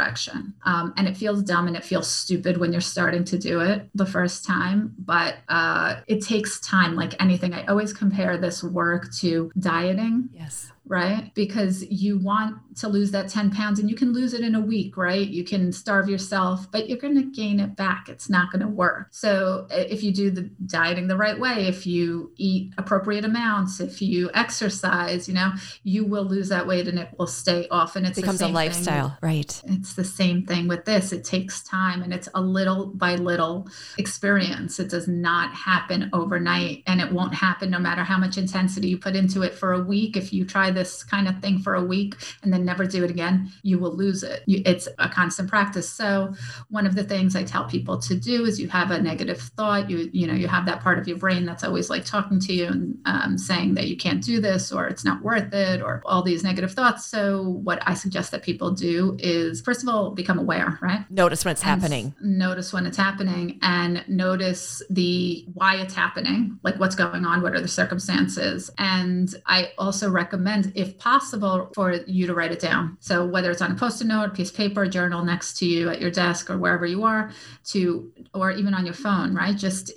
Um, 0.66 0.94
and 0.98 1.08
it 1.08 1.18
feels 1.18 1.44
dumb 1.44 1.68
and 1.68 1.76
it 1.76 1.84
feels 1.84 2.08
stupid 2.10 2.58
when 2.58 2.72
you're 2.72 2.82
starting 2.82 3.24
to 3.26 3.38
do 3.38 3.60
it 3.62 3.90
the 3.96 4.06
first 4.06 4.46
time, 4.46 4.96
but 4.98 5.36
uh, 5.50 6.02
it 6.08 6.22
takes 6.22 6.60
time, 6.60 6.96
like 6.96 7.22
anything. 7.22 7.54
I 7.54 7.66
always 7.66 7.94
compare 7.94 8.38
this 8.38 8.64
work 8.64 9.14
to 9.20 9.52
dieting 9.60 10.30
Yes. 10.34 10.72
right? 10.86 11.34
Because 11.34 11.84
you 11.90 12.18
want 12.20 12.58
to 12.78 12.88
lose 12.88 13.12
that 13.12 13.30
10 13.30 13.52
pounds 13.52 13.80
and 13.80 13.90
you 13.90 13.96
can 13.96 14.14
lose 14.14 14.34
it 14.34 14.42
in 14.42 14.56
a 14.56 14.60
week, 14.60 14.98
right? 14.98 15.28
You 15.28 15.44
can 15.44 15.72
starve 15.72 16.10
yourself, 16.10 16.72
but 16.72 16.90
you're 16.90 16.98
going 16.98 17.16
to 17.16 17.24
gain 17.24 17.60
it 17.60 17.76
back. 17.76 18.10
It's 18.10 18.30
not 18.30 18.52
going 18.52 18.62
to 18.62 18.68
work. 18.68 19.08
So 19.12 19.68
if 19.70 20.04
you 20.04 20.14
do 20.14 20.32
the 20.32 20.50
dieting 20.66 21.08
the 21.08 21.18
right 21.18 21.40
way, 21.40 21.68
if 21.68 21.86
you 21.86 22.32
eat 22.38 22.74
appropriate 22.78 23.26
amounts, 23.26 23.80
if 23.80 24.02
you 24.02 24.30
exercise, 24.34 25.28
you 25.28 25.34
know, 25.34 25.52
you 25.84 26.06
will 26.06 26.26
lose 26.26 26.50
that 26.50 26.68
weight 26.68 26.88
and 26.88 27.00
it 27.00 27.10
will 27.18 27.28
stay 27.28 27.68
off. 27.70 27.96
And 27.96 28.06
it's 28.06 28.18
It 28.18 28.22
the 28.22 28.26
becomes 28.26 28.42
a 28.42 28.46
same 28.46 28.48
thing 28.48 28.56
lifestyle. 28.56 29.18
Right. 29.22 29.62
it's 29.66 29.94
the 29.94 30.04
same 30.04 30.46
thing 30.46 30.68
with 30.68 30.86
this. 30.86 31.12
It 31.12 31.24
takes 31.24 31.64
time 31.64 32.02
and 32.02 32.14
it's 32.14 32.30
a 32.34 32.42
little 32.42 32.88
by 32.88 33.16
little 33.16 33.68
experience. 33.98 34.80
It 34.80 34.90
does 34.90 35.08
not 35.08 35.54
happen 35.54 36.10
overnight 36.14 36.84
and 36.88 37.02
it 37.02 37.12
won't 37.12 37.34
happen 37.34 37.70
no 37.70 37.80
matter 37.80 38.04
how 38.04 38.18
much 38.18 38.38
intensity 38.38 38.90
you 38.90 38.98
put 38.98 39.16
into 39.16 39.42
it 39.42 39.54
for 39.54 39.74
a 39.74 39.84
week. 39.84 40.18
If 40.18 40.34
you 40.34 40.46
try 40.46 40.72
this 40.72 41.04
kind 41.04 41.28
of 41.28 41.40
thing 41.40 41.60
for 41.60 41.76
a 41.76 41.84
week 41.84 42.16
and 42.42 42.52
then 42.54 42.63
and 42.64 42.66
never 42.66 42.86
do 42.86 43.04
it 43.04 43.12
again, 43.12 43.52
you 43.62 43.78
will 43.78 43.94
lose 43.94 44.24
it. 44.24 44.44
You, 44.46 44.62
it's 44.66 44.88
a 44.98 45.10
constant 45.10 45.50
practice. 45.50 45.90
So 45.90 46.34
one 46.70 46.88
of 46.88 46.96
the 46.96 47.04
things 47.04 47.36
I 47.36 47.44
tell 47.44 47.66
people 47.66 47.98
to 48.00 48.16
do 48.16 48.46
is 48.46 48.60
you 48.60 48.70
have 48.70 48.90
a 48.92 49.02
negative 49.02 49.42
thought, 49.58 49.90
you 49.90 50.10
you 50.14 50.26
know 50.26 50.34
you 50.34 50.48
have 50.48 50.66
that 50.66 50.82
part 50.82 50.98
of 50.98 51.08
your 51.08 51.18
brain 51.18 51.46
that's 51.46 51.64
always 51.64 51.90
like 51.90 52.06
talking 52.06 52.40
to 52.40 52.54
you 52.54 52.68
and 52.68 52.98
um, 53.06 53.38
saying 53.38 53.74
that 53.76 53.88
you 53.88 53.98
can't 53.98 54.24
do 54.24 54.40
this 54.40 54.72
or 54.72 54.88
it's 54.88 55.04
not 55.04 55.22
worth 55.22 55.54
it 55.54 55.82
or 55.82 56.02
all 56.06 56.24
these 56.24 56.44
negative 56.44 56.72
thoughts. 56.72 57.06
So 57.06 57.42
what 57.64 57.84
I 57.86 57.94
suggest 57.94 58.32
that 58.32 58.44
people 58.44 58.72
do 58.72 59.18
is 59.20 59.62
first 59.62 59.84
of 59.84 59.90
all 59.90 60.12
become 60.12 60.40
aware, 60.40 60.80
right? 60.82 61.10
Notice 61.12 61.44
when 61.44 61.52
it's 61.52 61.62
and 61.62 61.82
happening. 61.82 62.16
Notice 62.22 62.72
when 62.72 62.86
it's 62.86 62.98
happening 62.98 63.60
and 63.62 64.04
notice 64.08 64.82
the 64.90 65.46
why 65.54 65.76
it's 65.76 65.94
happening, 65.94 66.58
like 66.64 66.80
what's 66.80 66.96
going 66.96 67.26
on, 67.26 67.42
what 67.42 67.54
are 67.54 67.62
the 67.62 67.68
circumstances. 67.68 68.72
And 68.78 69.34
I 69.46 69.74
also 69.78 70.10
recommend, 70.10 70.72
if 70.76 70.98
possible, 70.98 71.72
for 71.76 71.94
you 72.08 72.26
to 72.28 72.34
write 72.34 72.53
it 72.54 72.60
down. 72.60 72.98
So 73.00 73.26
whether 73.26 73.52
it's 73.52 73.62
on 73.62 73.72
a 73.72 73.76
post-it 73.76 74.08
note, 74.08 74.26
a 74.26 74.30
piece 74.30 74.50
of 74.50 74.56
paper, 74.56 74.88
journal 74.88 75.26
next 75.26 75.58
to 75.58 75.66
you 75.66 75.90
at 75.90 76.00
your 76.00 76.12
desk 76.12 76.50
or 76.50 76.58
wherever 76.58 76.86
you 76.86 77.04
are, 77.04 77.32
to 77.66 78.12
or 78.34 78.52
even 78.52 78.74
on 78.74 78.86
your 78.86 78.94
phone, 78.94 79.36
right? 79.36 79.58
Just 79.58 79.92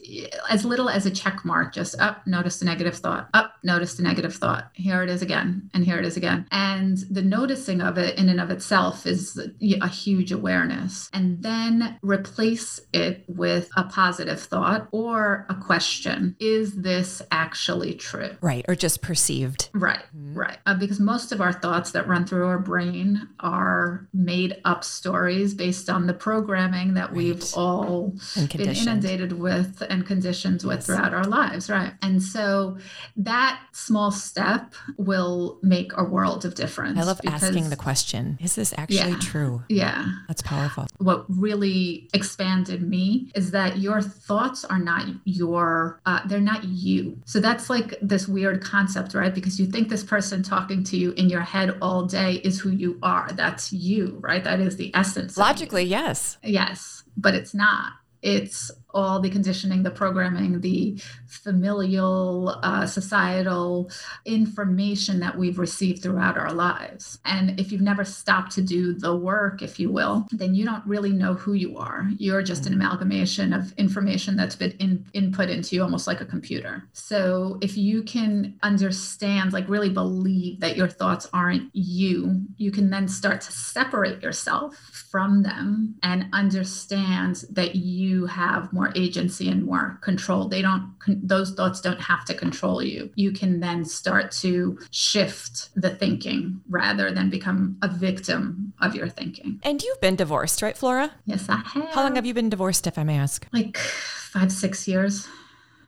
as 0.51 0.65
little 0.65 0.89
as 0.89 1.07
a 1.07 1.11
check 1.11 1.45
mark, 1.45 1.73
just 1.73 1.99
up, 2.01 2.19
oh, 2.19 2.31
notice 2.31 2.59
the 2.59 2.65
negative 2.65 2.97
thought, 2.97 3.29
up, 3.35 3.53
oh, 3.55 3.59
notice 3.63 3.95
the 3.95 4.03
negative 4.03 4.35
thought. 4.35 4.71
Here 4.75 5.03
it 5.03 5.11
is 5.11 5.23
again, 5.23 5.71
and 5.73 5.85
here 5.85 5.99
it 5.99 6.05
is 6.05 6.17
again. 6.17 6.47
And 6.51 6.99
the 7.11 7.23
noticing 7.23 7.81
of 7.81 7.99
it 7.99 8.19
in 8.19 8.29
and 8.29 8.41
of 8.41 8.51
itself 8.51 9.07
is 9.07 9.39
a 9.81 9.89
huge 9.89 10.33
awareness. 10.33 11.11
And 11.13 11.43
then 11.43 11.99
replace 12.03 12.81
it 12.93 13.25
with 13.29 13.69
a 13.77 13.85
positive 13.85 14.41
thought 14.41 14.89
or 14.93 15.47
a 15.49 15.55
question. 15.55 16.37
Is 16.41 16.75
this 16.83 17.23
actually 17.31 17.95
true? 17.95 18.37
Right. 18.41 18.65
Or 18.69 18.75
just 18.75 19.03
perceived. 19.03 19.69
Right. 19.75 20.05
Mm-hmm. 20.17 20.35
Right. 20.35 20.59
Uh, 20.67 20.75
because 20.75 21.01
most 21.01 21.33
of 21.33 21.41
our 21.41 21.53
thoughts 21.53 21.93
that 21.93 22.07
run 22.07 22.27
through 22.27 22.46
our 22.47 22.59
brain 22.59 23.29
are 23.41 24.09
made 24.13 24.61
up 24.65 24.85
stories 24.85 25.55
based 25.55 25.91
on 25.91 26.07
the 26.07 26.15
programming 26.15 26.95
that 26.95 27.09
right. 27.09 27.17
we've 27.17 27.45
all 27.55 28.15
been 28.35 28.61
inundated 28.61 29.33
with 29.33 29.83
and 29.89 30.07
conditioned 30.07 30.63
with 30.63 30.79
yes. 30.79 30.87
throughout 30.87 31.13
our 31.15 31.25
lives. 31.25 31.69
Right. 31.69 31.93
And 32.03 32.23
so 32.23 32.79
that 33.17 33.61
small 33.73 34.11
step 34.11 34.75
will 34.97 35.59
make 35.63 35.93
a 35.97 36.05
world 36.05 36.45
of 36.45 36.55
difference. 36.55 36.99
I 36.99 37.03
love 37.03 37.21
asking 37.27 37.71
the 37.71 37.77
question 37.77 38.39
Is 38.41 38.55
this 38.55 38.75
actually 38.77 39.13
yeah, 39.13 39.19
true? 39.21 39.63
Yeah. 39.69 40.07
That's 40.29 40.43
powerful. 40.43 40.87
What 40.99 41.25
really 41.29 42.09
expanded 42.15 42.83
me 42.83 43.31
is 43.35 43.51
that 43.51 43.79
your 43.79 44.01
thoughts 44.01 44.65
are 44.65 44.79
not 44.79 45.07
your, 45.25 46.01
uh, 46.07 46.21
they're 46.27 46.41
not 46.41 46.65
you. 46.65 47.19
So 47.25 47.41
that's 47.41 47.69
like 47.69 47.95
this 48.01 48.29
weird 48.29 48.63
concept, 48.63 49.15
right? 49.15 49.35
Because 49.35 49.59
you 49.61 49.67
think 49.67 49.89
this 49.89 50.05
person 50.05 50.43
talking 50.43 50.85
to 50.85 50.97
you 50.97 51.13
in 51.13 51.29
your 51.29 51.41
head 51.41 51.77
all 51.81 52.05
day 52.05 52.36
is 52.45 52.61
who 52.61 52.71
you 52.71 52.99
are. 53.03 53.31
That's 53.33 53.73
you, 53.73 54.19
right? 54.21 54.43
That 54.43 54.61
is 54.61 54.77
the 54.77 54.95
essence. 54.95 55.37
Logically, 55.37 55.85
yes. 55.85 56.39
Yes, 56.43 57.05
but 57.17 57.35
it's 57.35 57.55
not. 57.55 57.93
It's 58.23 58.71
all 58.97 59.21
the 59.21 59.31
conditioning, 59.31 59.83
the 59.83 59.91
programming, 59.91 60.61
the 60.61 60.99
familial, 61.27 62.59
uh, 62.63 62.87
societal 62.87 63.91
information 64.25 65.21
that 65.21 65.37
we've 65.37 65.59
received 65.59 66.03
throughout 66.03 66.39
our 66.39 66.53
lives. 66.53 67.19
And 67.27 67.61
if 67.61 67.71
you've 67.71 67.83
never 67.83 68.05
stopped 68.05 68.53
to 68.53 68.63
do 68.63 68.95
the 68.95 69.15
work, 69.15 69.61
if 69.61 69.79
you 69.79 69.93
will, 69.93 70.27
then 70.33 70.55
you 70.55 70.65
don't 70.65 70.85
really 70.87 71.13
know 71.13 71.35
who 71.35 71.53
you 71.53 71.77
are. 71.77 72.09
You're 72.17 72.43
just 72.43 72.67
an 72.67 72.73
amalgamation 72.73 73.53
of 73.53 73.73
information 73.77 74.35
that's 74.35 74.57
been 74.57 74.73
in, 74.79 75.05
input 75.13 75.51
into 75.51 75.77
you 75.77 75.83
almost 75.83 76.07
like 76.07 76.23
a 76.23 76.27
computer. 76.27 76.85
So 76.95 77.59
if 77.61 77.77
you 77.77 78.03
can 78.03 78.59
understand, 78.63 79.53
like 79.53 79.69
really 79.69 79.91
believe 79.91 80.61
that 80.61 80.77
your 80.77 80.89
thoughts 80.89 81.29
aren't 81.35 81.69
you, 81.75 82.41
you 82.57 82.71
can 82.71 82.89
then 82.89 83.09
start 83.09 83.43
to 83.43 83.53
separate 83.53 84.23
yourself 84.23 84.75
from 85.11 85.43
them 85.43 85.97
and 86.03 86.27
understand 86.33 87.45
that 87.51 87.77
you 87.77 88.25
have 88.27 88.73
more 88.87 88.93
agency 88.97 89.49
and 89.49 89.65
more 89.65 89.99
control. 90.03 90.49
They 90.49 90.63
don't, 90.63 90.93
those 91.07 91.53
thoughts 91.53 91.81
don't 91.81 92.01
have 92.01 92.25
to 92.27 92.35
control 92.35 92.83
you. 92.83 93.11
You 93.15 93.33
can 93.33 93.61
then 93.61 93.85
start 93.85 94.31
to 94.43 94.79
shift 94.91 95.71
the 95.75 95.91
thinking 95.91 96.61
rather 96.69 97.11
than 97.11 97.31
become 97.31 97.77
a 97.83 97.89
victim 97.89 98.73
of 98.81 98.95
your 98.95 99.09
thinking. 99.09 99.61
And 99.63 99.83
you've 99.83 100.01
been 100.01 100.17
divorced, 100.17 100.63
right, 100.63 100.77
Flora? 100.77 101.13
Yes, 101.25 101.49
I 101.49 101.57
have. 101.57 101.89
How 101.91 102.03
long 102.03 102.17
have 102.17 102.27
you 102.27 102.35
been 102.35 102.51
divorced, 102.51 102.87
if 102.87 102.99
I 102.99 103.05
may 103.05 103.19
ask? 103.19 103.47
Like 103.53 103.77
five, 103.77 104.53
six 104.53 104.87
years. 104.87 105.27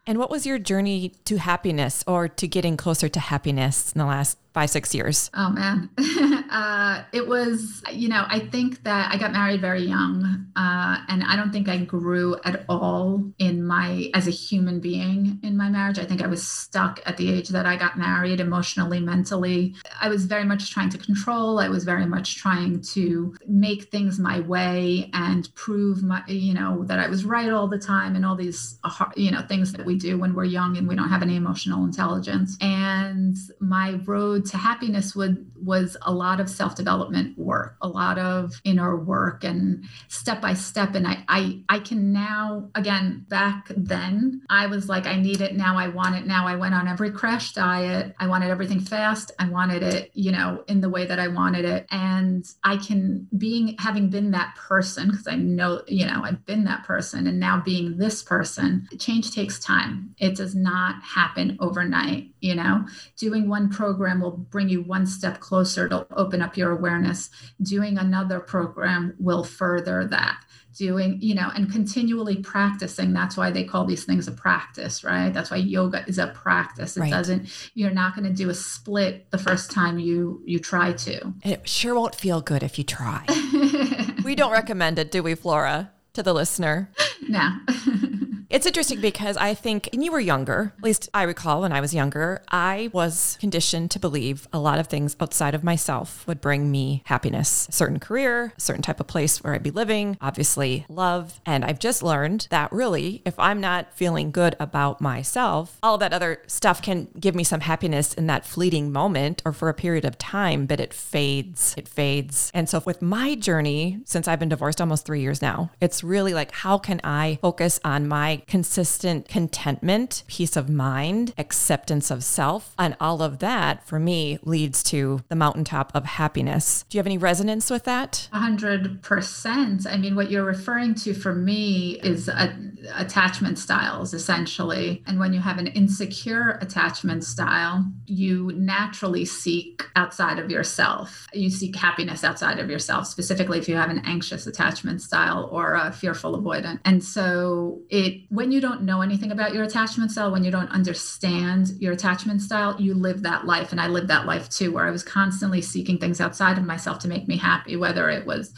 And 0.07 0.19
what 0.19 0.31
was 0.31 0.47
your 0.47 0.59
journey 0.59 1.11
to 1.27 1.37
happiness 1.37 2.03
or 2.07 2.29
to 2.29 2.49
getting 2.49 2.77
closer 2.79 3.09
to 3.11 3.21
happiness 3.21 3.93
in 3.93 3.99
the 3.99 4.07
last 4.07 4.39
five, 4.55 4.71
six 4.71 4.95
years? 4.95 5.31
Oh, 5.35 5.51
man. 5.51 5.91
uh, 6.51 7.05
it 7.13 7.27
was, 7.27 7.83
you 7.93 8.09
know, 8.09 8.25
I 8.29 8.41
think 8.41 8.83
that 8.85 9.13
I 9.13 9.19
got 9.19 9.33
married 9.33 9.61
very 9.61 9.83
young. 9.83 10.47
Uh, 10.57 10.99
and 11.09 11.23
I 11.23 11.37
don't 11.37 11.53
think 11.53 11.69
I 11.69 11.79
grew 11.79 12.37
at 12.45 12.65
all 12.69 13.23
in 13.39 13.65
my, 13.65 14.11
as 14.15 14.27
a 14.27 14.33
human 14.33 14.81
being 14.81 15.39
in 15.43 15.57
my 15.57 15.69
marriage. 15.69 15.99
I 15.99 16.05
think 16.05 16.23
I 16.23 16.27
was 16.27 16.47
stuck 16.47 17.01
at 17.07 17.17
the 17.17 17.33
age 17.33 17.49
that 17.51 17.67
I 17.67 17.77
got 17.77 17.99
married 17.99 18.41
emotionally, 18.41 19.01
mentally. 19.01 19.77
I 20.01 20.09
was 20.09 20.27
very 20.27 20.45
much 20.45 20.73
trying 20.73 20.91
to 20.91 20.99
control. 20.99 21.61
I 21.61 21.69
was 21.69 21.85
very 21.85 22.07
much 22.07 22.37
trying 22.37 22.81
to 22.95 23.35
make 23.47 23.85
things 23.85 24.19
my 24.19 24.41
way 24.41 25.11
and 25.13 25.49
prove 25.55 26.03
my, 26.03 26.23
you 26.27 26.55
know, 26.55 26.85
that 26.85 26.99
I 26.99 27.09
was 27.09 27.25
right 27.25 27.51
all 27.51 27.69
the 27.69 27.79
time 27.79 28.17
and 28.17 28.27
all 28.27 28.35
these, 28.35 28.79
you 29.15 29.31
know, 29.31 29.43
things 29.43 29.73
that 29.73 29.87
we 29.87 29.97
do 29.97 30.19
when 30.19 30.35
we're 30.35 30.45
young 30.45 30.77
and 30.77 30.89
we 30.89 30.97
don't 30.97 31.09
have 31.09 31.23
any 31.23 31.37
emotional 31.37 31.85
intelligence. 31.85 32.57
And 32.61 33.37
my 33.61 34.01
road 34.05 34.38
to 34.41 34.57
happiness 34.57 35.15
would 35.15 35.51
was 35.63 35.97
a 36.03 36.13
lot 36.13 36.41
of 36.41 36.49
self-development 36.49 37.39
work, 37.39 37.77
a 37.83 37.89
lot 37.89 38.19
of 38.19 38.61
inner 38.65 38.97
work 38.97 39.45
and 39.45 39.85
step 40.09 40.41
by 40.41 40.55
step. 40.55 40.95
And 40.95 41.07
I 41.07 41.25
I 41.29 41.63
I 41.69 41.79
can 41.81 42.13
now 42.13 42.71
again 42.75 43.27
back 43.29 43.69
then 43.77 44.43
I 44.51 44.67
was 44.67 44.89
like, 44.89 45.07
I 45.07 45.17
need 45.17 45.41
it 45.41 45.57
now, 45.57 45.77
I 45.77 45.89
want 45.89 46.17
it 46.17 46.27
now. 46.27 46.47
I 46.47 46.57
went 46.57 46.75
on 46.75 46.89
every 46.89 47.11
crash 47.11 47.53
diet. 47.53 48.15
I 48.19 48.27
wanted 48.27 48.51
everything 48.51 48.81
fast. 48.81 49.31
I 49.39 49.49
wanted 49.49 49.83
it, 49.83 50.11
you 50.15 50.33
know, 50.33 50.65
in 50.69 50.81
the 50.81 50.89
way 50.89 51.07
that 51.07 51.19
I 51.19 51.29
wanted 51.29 51.65
it. 51.65 51.87
And 51.91 52.45
I 52.65 52.77
can 52.77 53.29
being 53.37 53.77
having 53.79 54.11
been 54.11 54.31
that 54.33 54.55
person, 54.57 55.11
because 55.11 55.27
I 55.27 55.37
know, 55.37 55.83
you 55.87 56.07
know, 56.07 56.23
I've 56.25 56.45
been 56.47 56.65
that 56.65 56.85
person 56.85 57.27
and 57.27 57.41
now 57.41 57.61
being 57.65 57.99
this 57.99 58.23
person, 58.23 58.89
change 58.99 59.33
takes 59.33 59.59
time. 59.59 60.15
It 60.19 60.37
does 60.37 60.55
not 60.55 61.03
happen 61.03 61.57
overnight, 61.61 62.33
you 62.41 62.55
know. 62.55 62.87
Doing 63.17 63.49
one 63.49 63.69
program 63.71 64.21
will 64.21 64.37
bring 64.37 64.69
you 64.69 64.83
one 64.83 65.07
step 65.07 65.41
closer 65.41 65.89
to 65.89 66.07
open 66.13 66.43
up 66.43 66.57
your 66.57 66.71
awareness. 66.71 67.31
Doing 67.63 67.99
another 67.99 68.41
program 68.41 69.15
will 69.19 69.45
further 69.45 70.07
that. 70.07 70.45
Doing, 70.77 71.19
you 71.21 71.35
know, 71.35 71.51
and 71.57 71.73
continually 71.73 72.37
practicing. 72.37 73.13
That's 73.13 73.37
why 73.37 73.51
they 73.51 73.65
call 73.65 73.85
these 73.85 74.05
things 74.05 74.29
a 74.29 74.33
practice, 74.33 75.03
right? 75.03 75.33
That's 75.33 75.51
why 75.51 75.57
yoga 75.57 76.05
is 76.07 76.19
a 76.19 76.29
practice. 76.29 76.97
It 76.97 77.01
right. 77.01 77.11
doesn't, 77.11 77.71
you're 77.75 77.91
not 77.91 78.15
going 78.15 78.29
to 78.29 78.33
do 78.33 78.49
a 78.49 78.55
split 78.55 79.29
the 79.31 79.39
first 79.39 79.73
time 79.73 79.99
you 79.99 80.41
you 80.45 80.61
try 80.61 80.93
to. 80.93 81.33
It 81.43 81.69
sure 81.69 81.95
won't 81.95 82.15
feel 82.15 82.41
good 82.41 82.63
if 82.63 82.79
you 82.79 82.85
try. 82.85 83.25
we 84.25 84.37
don't 84.37 84.53
recommend 84.53 84.99
it, 85.01 85.11
do 85.11 85.23
we, 85.23 85.35
Flora? 85.35 85.91
To 86.13 86.23
the 86.23 86.35
listener. 86.35 86.91
No. 87.29 87.59
It's 88.51 88.65
interesting 88.65 89.03
because 89.03 89.37
I 89.37 89.53
think, 89.53 89.91
and 89.93 90.03
you 90.03 90.11
were 90.11 90.21
younger, 90.21 90.73
at 90.79 90.83
least 90.83 91.11
I 91.13 91.25
recall 91.25 91.61
when 91.61 91.73
I 91.73 91.83
was 91.83 91.93
younger, 91.93 92.41
I 92.51 92.89
was 92.95 93.37
conditioned 93.41 93.91
to 93.91 93.99
believe 93.99 94.49
a 94.55 94.59
lot 94.59 94.79
of 94.79 94.87
things 94.87 95.15
outside 95.21 95.55
of 95.55 95.63
myself 95.63 96.27
would 96.27 96.41
bring 96.41 96.71
me 96.71 97.03
happiness. 97.05 97.69
A 97.69 97.73
certain 97.73 98.01
career, 98.01 98.55
a 98.57 98.61
certain 98.61 98.81
type 98.81 99.01
of 99.01 99.07
place 99.07 99.45
where 99.45 99.53
I'd 99.53 99.63
be 99.63 99.71
living, 99.71 100.17
obviously 100.23 100.87
love. 100.89 101.43
And 101.45 101.63
I've 101.63 101.79
just 101.79 102.03
learned 102.03 102.49
that 102.49 102.73
really, 102.73 103.21
if 103.27 103.39
I'm 103.39 103.61
not 103.61 103.93
feeling 103.93 104.31
good 104.31 104.57
about 104.59 105.03
myself, 105.03 105.77
all 105.83 105.99
that 105.99 106.15
other 106.15 106.41
stuff 106.47 106.81
can 106.81 107.09
give 107.21 107.35
me 107.35 107.45
some 107.45 107.61
happiness 107.61 108.15
in 108.15 108.29
that 108.29 108.47
fleeting 108.47 108.91
moment 108.91 109.43
or 109.45 109.53
for 109.53 109.69
a 109.69 109.75
period 109.75 110.07
of 110.07 110.17
time, 110.17 110.65
but 110.65 110.81
it 110.81 110.95
fades. 110.95 111.75
It 111.77 111.87
fades. 111.87 112.51
And 112.55 112.67
so 112.67 112.83
with 112.87 113.03
my 113.03 113.35
journey, 113.35 114.01
since 114.07 114.27
I've 114.27 114.39
been 114.39 114.49
divorced 114.49 114.81
almost 114.81 115.05
three 115.05 115.21
years 115.21 115.43
now, 115.43 115.71
it's 115.83 116.03
really 116.03 116.33
like, 116.33 116.53
how 116.53 116.79
can 116.79 117.03
I 117.05 117.39
focus 117.43 117.79
on 117.85 118.09
my 118.09 118.38
consistent 118.47 119.29
contentment, 119.29 120.23
peace 120.27 120.57
of 120.57 120.69
mind, 120.69 121.35
acceptance 121.39 122.11
of 122.11 122.25
self. 122.25 122.75
And 122.79 122.97
all 123.01 123.23
of 123.23 123.39
that 123.41 123.87
for 123.87 123.99
me 123.99 124.39
leads 124.43 124.83
to 124.85 125.23
the 125.29 125.37
mountaintop 125.37 125.91
of 125.95 126.05
happiness. 126.05 126.85
Do 126.89 126.97
you 126.97 127.01
have 127.01 127.07
any 127.07 127.19
resonance 127.19 127.71
with 127.71 127.85
that? 127.85 128.29
A 128.33 128.39
hundred 128.39 129.03
percent. 129.03 129.87
I 129.87 129.97
mean, 129.97 130.15
what 130.15 130.31
you're 130.31 130.45
referring 130.45 130.95
to 130.97 131.15
for 131.15 131.35
me 131.35 132.01
is 132.03 132.29
a, 132.29 132.57
attachment 132.95 133.59
styles 133.59 134.15
essentially. 134.15 135.03
And 135.07 135.19
when 135.19 135.33
you 135.33 135.41
have 135.41 135.59
an 135.59 135.67
insecure 135.69 136.59
attachment 136.61 137.25
style, 137.25 137.91
you 138.07 138.53
naturally 138.55 139.25
seek 139.25 139.83
outside 139.97 140.39
of 140.39 140.51
yourself. 140.51 141.27
You 141.33 141.51
seek 141.51 141.77
happiness 141.77 142.25
outside 142.25 142.59
of 142.59 142.71
yourself, 142.71 143.07
specifically 143.07 143.59
if 143.59 143.69
you 143.69 143.77
have 143.77 143.91
an 143.91 144.03
anxious 144.05 144.47
attachment 144.47 145.03
style 145.03 145.49
or 145.53 145.75
a 145.75 145.93
fearful 145.93 146.41
avoidant. 146.41 146.81
And 146.85 147.03
so 147.03 147.81
it 147.91 148.28
when 148.31 148.53
you 148.53 148.61
don't 148.61 148.83
know 148.83 149.01
anything 149.01 149.33
about 149.33 149.55
your 149.55 149.65
attachment 149.65 150.11
style, 150.11 150.31
when 150.31 150.45
you 150.45 150.51
don't 150.51 150.71
understand 150.71 151.71
your 151.81 151.95
attachment 151.95 152.43
style, 152.43 152.79
you 152.79 152.93
live 152.93 153.23
that 153.23 153.47
life. 153.47 153.73
And 153.73 153.81
I 153.81 153.87
lived 153.87 154.09
that 154.09 154.27
life 154.27 154.51
too, 154.51 154.73
where 154.73 154.87
I 154.87 154.91
was 154.91 155.03
constantly 155.03 155.63
seeking 155.63 155.99
things 155.99 156.21
outside 156.21 156.59
of 156.59 156.65
myself 156.65 156.99
to 157.01 157.09
make 157.09 157.27
me 157.27 157.39
happy, 157.39 157.77
whether 157.77 158.11
it 158.11 158.27
was 158.27 158.53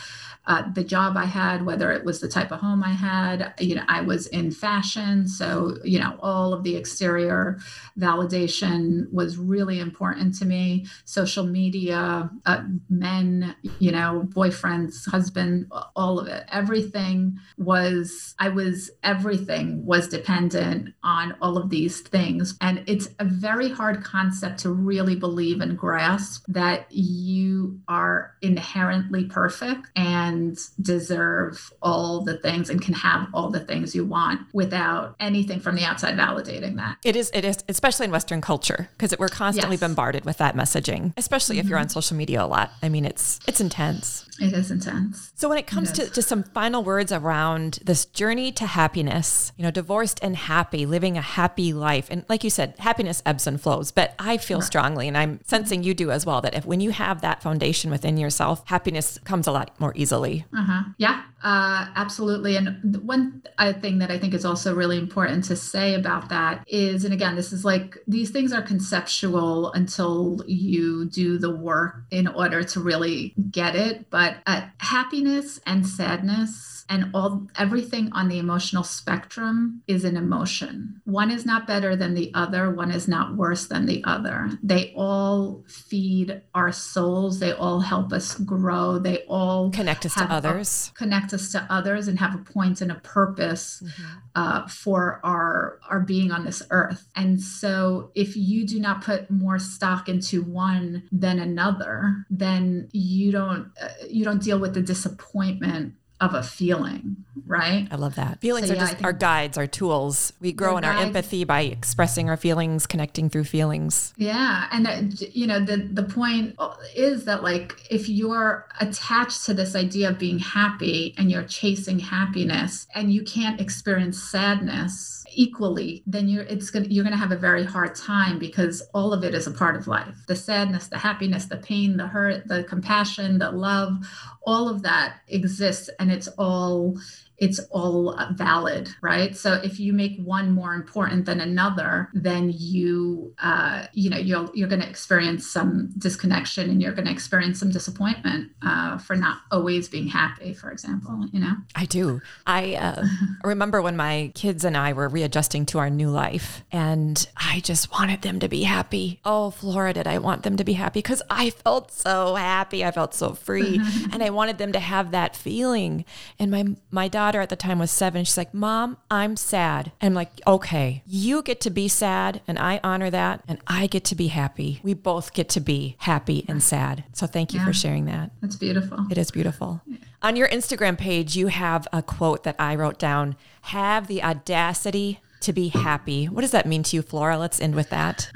uh, 0.47 0.64
the 0.73 0.82
job 0.82 1.16
I 1.16 1.26
had, 1.26 1.66
whether 1.66 1.92
it 1.92 2.04
was 2.04 2.20
the 2.20 2.28
type 2.28 2.50
of 2.50 2.61
home 2.61 2.82
I 2.82 2.92
had. 2.92 3.54
You 3.61 3.76
know, 3.76 3.85
I 3.88 4.00
was 4.00 4.26
in 4.28 4.50
fashion. 4.50 5.28
So, 5.28 5.76
you 5.85 5.99
know, 5.99 6.18
all 6.20 6.54
of 6.54 6.64
the 6.64 6.76
exterior 6.76 7.59
validation 7.99 9.12
was 9.12 9.37
really 9.37 9.78
important 9.78 10.35
to 10.38 10.47
me. 10.47 10.87
Social 11.04 11.44
media, 11.44 12.30
uh, 12.47 12.62
men, 12.88 13.54
you 13.78 13.92
know, 13.92 14.26
boyfriends, 14.35 15.09
husband, 15.09 15.70
all 15.94 16.18
of 16.18 16.26
it. 16.26 16.44
Everything 16.50 17.38
was, 17.59 18.35
I 18.38 18.49
was, 18.49 18.90
everything 19.02 19.85
was 19.85 20.09
dependent 20.09 20.94
on 21.04 21.37
all 21.42 21.59
of 21.59 21.68
these 21.70 22.00
things. 22.00 22.56
And 22.61 22.82
it's 22.87 23.11
a 23.18 23.25
very 23.25 23.68
hard 23.68 24.02
concept 24.04 24.61
to 24.61 24.70
really 24.70 25.16
believe 25.16 25.61
and 25.61 25.76
grasp 25.78 26.44
that 26.49 26.87
you 26.90 27.78
are 27.88 28.35
inherently 28.40 29.26
perfect 29.26 29.88
and 29.97 30.30
and 30.31 30.59
deserve 30.81 31.73
all 31.83 32.23
the 32.23 32.39
things 32.39 32.71
and 32.71 32.81
can 32.81 32.95
have 32.95 33.29
all 33.35 33.51
the 33.51 33.61
things 33.61 33.95
you 33.95 34.05
want 34.05 34.41
without 34.53 35.17
anything 35.21 35.61
from 35.61 35.77
the 35.77 35.85
outside 35.85 36.17
validating 36.17 36.77
that. 36.77 36.99
It 37.05 37.17
is, 37.17 37.31
it 37.35 37.45
is, 37.45 37.59
especially 37.69 38.05
in 38.05 38.11
Western 38.13 38.41
culture, 38.41 38.89
because 38.97 39.17
we're 39.19 39.29
constantly 39.29 39.75
yes. 39.75 39.81
bombarded 39.81 40.25
with 40.25 40.39
that 40.39 40.57
messaging, 40.57 41.13
especially 41.17 41.57
mm-hmm. 41.57 41.67
if 41.67 41.71
you're 41.71 41.79
on 41.79 41.87
mm-hmm. 41.87 41.93
social 41.93 42.17
media 42.17 42.45
a 42.45 42.47
lot. 42.47 42.73
I 42.83 42.89
mean, 42.89 43.05
it's, 43.05 43.41
it's 43.47 43.61
intense. 43.61 44.27
It 44.40 44.52
is 44.52 44.70
intense. 44.70 45.32
So 45.35 45.49
when 45.49 45.59
it 45.59 45.66
comes 45.66 45.90
it 45.90 45.94
to 46.06 46.11
just 46.11 46.28
some 46.28 46.42
final 46.42 46.82
words 46.82 47.12
around 47.12 47.78
this 47.85 48.06
journey 48.06 48.52
to 48.52 48.66
happiness, 48.66 49.52
you 49.56 49.62
know, 49.62 49.70
divorced 49.70 50.18
and 50.23 50.37
happy, 50.37 50.87
living 50.87 51.18
a 51.18 51.20
happy 51.20 51.73
life. 51.73 52.09
And 52.11 52.25
like 52.28 52.42
you 52.42 52.50
said, 52.50 52.75
happiness 52.78 53.23
ebbs 53.26 53.47
and 53.47 53.61
flows, 53.61 53.90
but 53.92 54.14
I 54.18 54.38
feel 54.38 54.59
right. 54.59 54.66
strongly, 54.66 55.09
and 55.09 55.16
I'm 55.16 55.40
sensing 55.44 55.82
you 55.82 55.94
do 55.94 56.11
as 56.11 56.25
well, 56.25 56.40
that 56.40 56.54
if 56.54 56.64
when 56.64 56.80
you 56.80 56.90
have 56.90 57.20
that 57.20 57.42
foundation 57.42 57.90
within 57.90 58.16
yourself, 58.16 58.62
happiness 58.66 59.18
comes 59.25 59.47
a 59.47 59.52
lot 59.52 59.78
more 59.78 59.92
easily. 59.94 60.47
Uh-huh. 60.56 60.85
Yeah, 60.99 61.23
uh, 61.42 61.87
absolutely. 61.94 62.56
And 62.56 62.97
one 63.06 63.42
thing 63.80 63.99
that 63.99 64.11
I 64.11 64.18
think 64.18 64.35
is 64.35 64.44
also 64.44 64.75
really 64.75 64.99
important 64.99 65.44
to 65.44 65.56
say 65.56 65.94
about 65.94 66.28
that 66.30 66.64
is, 66.66 67.04
and 67.04 67.12
again, 67.12 67.37
this 67.37 67.52
is 67.52 67.64
like 67.64 67.99
these 68.06 68.30
things 68.30 68.52
are 68.52 68.62
conceptual 68.62 69.73
until 69.73 70.42
you 70.47 71.09
do 71.11 71.38
the 71.38 71.54
work 71.54 72.04
in 72.11 72.26
order 72.26 72.62
to 72.62 72.80
really 72.80 73.35
get 73.50 73.75
it. 73.76 74.09
But 74.11 74.30
but 74.31 74.43
uh, 74.47 74.67
happiness 74.79 75.61
and 75.67 75.87
sadness 75.87 76.85
and 76.91 77.11
all 77.15 77.47
everything 77.57 78.11
on 78.13 78.29
the 78.29 78.39
emotional 78.39 78.83
spectrum 78.83 79.83
is 79.87 80.05
an 80.05 80.17
emotion. 80.17 81.01
One 81.05 81.31
is 81.31 81.47
not 81.47 81.67
better 81.67 81.95
than 81.95 82.15
the 82.15 82.33
other 82.35 82.71
one 82.71 82.91
is 82.91 83.07
not 83.07 83.37
worse 83.37 83.67
than 83.67 83.87
the 83.87 84.03
other. 84.05 84.51
They 84.63 84.93
all 84.97 85.65
feed 85.69 86.43
our 86.55 86.73
souls 86.73 87.39
they 87.39 87.53
all 87.53 87.81
help 87.81 88.13
us 88.13 88.35
grow 88.35 88.99
they 88.99 89.19
all 89.29 89.71
connect 89.71 90.05
us 90.05 90.15
to 90.15 90.25
others 90.25 90.91
a, 90.93 90.99
connect 90.99 91.33
us 91.33 91.53
to 91.53 91.65
others 91.71 92.09
and 92.09 92.19
have 92.19 92.35
a 92.35 92.39
point 92.39 92.81
and 92.81 92.91
a 92.91 92.97
purpose 92.97 93.83
mm-hmm. 93.85 94.19
uh, 94.35 94.67
for 94.67 95.21
our 95.23 95.79
our 95.89 96.01
being 96.01 96.33
on 96.33 96.45
this 96.45 96.63
earth. 96.71 97.07
And 97.15 97.41
so 97.41 98.11
if 98.15 98.37
you 98.37 98.67
do 98.67 98.81
not 98.81 99.03
put 99.03 99.31
more 99.31 99.59
stock 99.59 100.09
into 100.09 100.43
one 100.43 101.05
than 101.13 101.39
another 101.39 102.27
then 102.31 102.89
you 102.93 103.31
don't 103.31 103.71
uh, 103.81 103.89
you 104.21 104.27
don't 104.27 104.43
deal 104.43 104.59
with 104.59 104.75
the 104.75 104.83
disappointment 104.83 105.95
of 106.21 106.35
a 106.35 106.43
feeling, 106.43 107.17
right? 107.47 107.88
I 107.90 107.97
love 107.97 108.14
that. 108.16 108.40
Feelings 108.40 108.68
so, 108.68 108.75
are 108.75 108.76
yeah, 108.76 108.90
just 108.90 109.04
our 109.04 109.12
guides, 109.12 109.59
our 109.59 109.66
tools. 109.66 110.32
We 110.40 110.52
grow 110.52 110.76
in 110.76 110.82
guides. 110.82 110.97
our 110.97 111.02
empathy 111.02 111.44
by 111.44 111.62
expressing 111.62 112.28
our 112.28 112.37
feelings, 112.37 112.87
connecting 112.87 113.28
through 113.30 113.44
feelings. 113.44 114.14
Yeah, 114.16 114.66
and 114.73 114.87
uh, 114.87 115.02
you 115.32 115.47
know 115.47 115.64
the 115.64 115.88
the 115.92 116.02
point 116.02 116.56
is 116.94 117.25
that 117.25 117.42
like 117.42 117.75
if 117.90 118.09
you're 118.09 118.66
attached 118.80 119.44
to 119.47 119.54
this 119.54 119.75
idea 119.75 120.11
of 120.11 120.18
being 120.18 120.38
happy 120.38 121.14
and 121.18 121.30
you're 121.30 121.44
chasing 121.44 121.99
happiness 121.99 122.87
and 122.94 123.12
you 123.12 123.23
can't 123.23 123.61
experience 123.61 124.23
sadness 124.23 125.25
equally, 125.32 126.02
then 126.06 126.28
you're 126.28 126.42
it's 126.44 126.70
gonna 126.70 126.87
you're 126.88 127.04
gonna 127.04 127.16
have 127.16 127.32
a 127.32 127.37
very 127.37 127.64
hard 127.64 127.94
time 127.94 128.38
because 128.38 128.82
all 128.94 129.12
of 129.12 129.25
it 129.25 129.35
is 129.35 129.47
a 129.47 129.50
part 129.50 129.76
of 129.76 129.87
life. 129.87 130.14
The 130.26 130.37
sadness, 130.37 130.88
the 130.88 130.99
happiness, 130.99 131.47
the 131.47 131.56
pain, 131.56 131.97
the 131.97 132.06
hurt, 132.06 132.49
the 132.49 132.64
compassion, 132.64 133.38
the 133.38 133.50
love, 133.50 134.06
all 134.42 134.68
of 134.68 134.82
that 134.82 135.20
exists 135.28 135.90
and 135.99 136.11
it's 136.11 136.28
all 136.38 136.99
it's 137.40 137.59
all 137.70 138.14
valid, 138.32 138.90
right? 139.00 139.35
So 139.35 139.54
if 139.54 139.80
you 139.80 139.94
make 139.94 140.18
one 140.18 140.50
more 140.52 140.74
important 140.74 141.24
than 141.24 141.40
another, 141.40 142.11
then 142.12 142.53
you, 142.55 143.35
uh, 143.42 143.87
you 143.94 144.11
know, 144.11 144.18
you're 144.18 144.50
you're 144.53 144.68
going 144.68 144.83
to 144.83 144.88
experience 144.88 145.50
some 145.50 145.90
disconnection 145.96 146.68
and 146.68 146.83
you're 146.83 146.92
going 146.92 147.07
to 147.07 147.11
experience 147.11 147.59
some 147.59 147.70
disappointment 147.70 148.50
uh, 148.62 148.98
for 148.98 149.16
not 149.16 149.38
always 149.50 149.88
being 149.88 150.07
happy, 150.07 150.53
for 150.53 150.70
example. 150.70 151.29
You 151.33 151.40
know, 151.40 151.55
I 151.74 151.87
do. 151.87 152.20
I 152.46 152.74
uh, 152.74 153.07
remember 153.44 153.81
when 153.81 153.96
my 153.96 154.33
kids 154.35 154.62
and 154.62 154.76
I 154.76 154.92
were 154.92 155.09
readjusting 155.09 155.64
to 155.66 155.79
our 155.79 155.88
new 155.88 156.11
life, 156.11 156.62
and 156.70 157.26
I 157.38 157.61
just 157.61 157.90
wanted 157.90 158.20
them 158.20 158.38
to 158.40 158.48
be 158.48 158.64
happy. 158.64 159.18
Oh, 159.24 159.50
Flora, 159.50 159.94
did 159.94 160.07
I 160.07 160.18
want 160.18 160.42
them 160.42 160.59
to 160.59 160.64
be 160.64 160.74
happy? 160.74 160.98
Because 160.98 161.22
I 161.31 161.48
felt 161.48 161.90
so 161.90 162.35
happy. 162.35 162.85
I 162.85 162.90
felt 162.90 163.14
so 163.14 163.33
free, 163.33 163.81
and 164.12 164.22
I 164.22 164.29
wanted 164.29 164.59
them 164.59 164.72
to 164.72 164.81
have 164.81 165.12
that 165.12 165.35
feeling. 165.35 166.05
And 166.38 166.50
my 166.50 166.66
my 166.90 167.09
daughter 167.09 167.30
daughter 167.31 167.40
at 167.40 167.49
the 167.49 167.55
time 167.55 167.79
was 167.79 167.93
seven. 167.93 168.25
She's 168.25 168.37
like, 168.37 168.53
Mom, 168.53 168.97
I'm 169.09 169.37
sad. 169.37 169.93
And 170.01 170.11
I'm 170.11 170.14
like, 170.14 170.31
okay, 170.49 171.05
you 171.07 171.43
get 171.43 171.61
to 171.61 171.71
be 171.71 171.87
sad 171.87 172.40
and 172.49 172.59
I 172.59 172.81
honor 172.83 173.09
that 173.09 173.45
and 173.47 173.61
I 173.69 173.87
get 173.87 174.03
to 174.07 174.16
be 174.16 174.29
happy. 174.29 174.81
We 174.83 174.95
both 174.95 175.33
get 175.33 175.49
to 175.51 175.61
be 175.61 175.95
happy 176.01 176.45
and 176.49 176.61
sad. 176.61 177.05
So 177.12 177.29
thank 177.29 177.53
you 177.55 177.61
yeah. 177.61 177.66
for 177.66 177.73
sharing 177.73 178.07
that. 178.07 178.33
That's 178.40 178.57
beautiful. 178.57 179.07
It 179.11 179.19
is 179.19 179.31
beautiful. 179.31 179.81
Yeah. 179.87 179.99
On 180.23 180.35
your 180.35 180.49
Instagram 180.49 180.99
page, 180.99 181.37
you 181.37 181.47
have 181.47 181.87
a 181.93 182.03
quote 182.03 182.43
that 182.43 182.57
I 182.59 182.75
wrote 182.75 182.99
down 182.99 183.37
have 183.62 184.09
the 184.09 184.25
audacity 184.25 185.21
to 185.40 185.53
be 185.53 185.68
happy. 185.68 186.26
What 186.26 186.42
does 186.42 186.50
that 186.53 186.66
mean 186.66 186.83
to 186.85 186.96
you, 186.96 187.03
Flora? 187.03 187.38
Let's 187.38 187.61
end 187.61 187.74
with 187.74 187.90
that. 187.90 188.31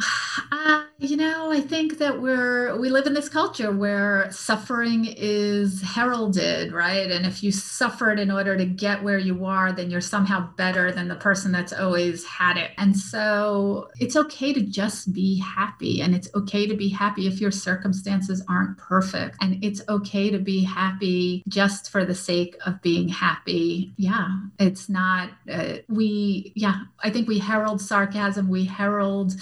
Uh, 0.51 0.85
you 0.99 1.17
know, 1.17 1.53
I 1.53 1.61
think 1.61 1.99
that 1.99 2.23
we're 2.23 2.79
we 2.79 2.89
live 2.89 3.07
in 3.07 3.15
this 3.15 3.29
culture 3.29 3.71
where 3.71 4.31
suffering 4.31 5.07
is 5.17 5.83
heralded, 5.83 6.73
right? 6.73 7.11
And 7.11 7.27
if 7.27 7.43
you 7.43 7.53
suffered 7.53 8.19
in 8.19 8.31
order 8.31 8.57
to 8.57 8.65
get 8.65 9.03
where 9.03 9.19
you 9.19 9.45
are, 9.45 9.73
then 9.73 9.91
you're 9.91 10.01
somehow 10.01 10.49
better 10.57 10.91
than 10.91 11.09
the 11.09 11.15
person 11.17 11.53
that's 11.53 11.73
always 11.73 12.25
had 12.25 12.57
it. 12.57 12.71
And 12.79 12.97
so 12.97 13.91
it's 14.01 14.17
okay 14.17 14.53
to 14.55 14.63
just 14.63 15.13
be 15.13 15.39
happy. 15.41 16.01
And 16.01 16.15
it's 16.15 16.29
okay 16.35 16.67
to 16.67 16.75
be 16.75 16.89
happy 16.89 17.27
if 17.27 17.41
your 17.41 17.51
circumstances 17.51 18.43
aren't 18.49 18.79
perfect. 18.79 19.37
And 19.41 19.63
it's 19.63 19.83
okay 19.89 20.31
to 20.31 20.39
be 20.39 20.65
happy 20.65 21.43
just 21.49 21.91
for 21.91 22.05
the 22.05 22.15
sake 22.15 22.57
of 22.67 22.81
being 22.83 23.09
happy. 23.09 23.93
Yeah, 23.97 24.29
it's 24.59 24.89
not, 24.89 25.31
uh, 25.51 25.75
we, 25.89 26.53
yeah, 26.57 26.85
I 27.03 27.11
think 27.11 27.29
we 27.29 27.39
herald 27.39 27.81
sarcasm, 27.81 28.49
we 28.49 28.65
herald 28.65 29.35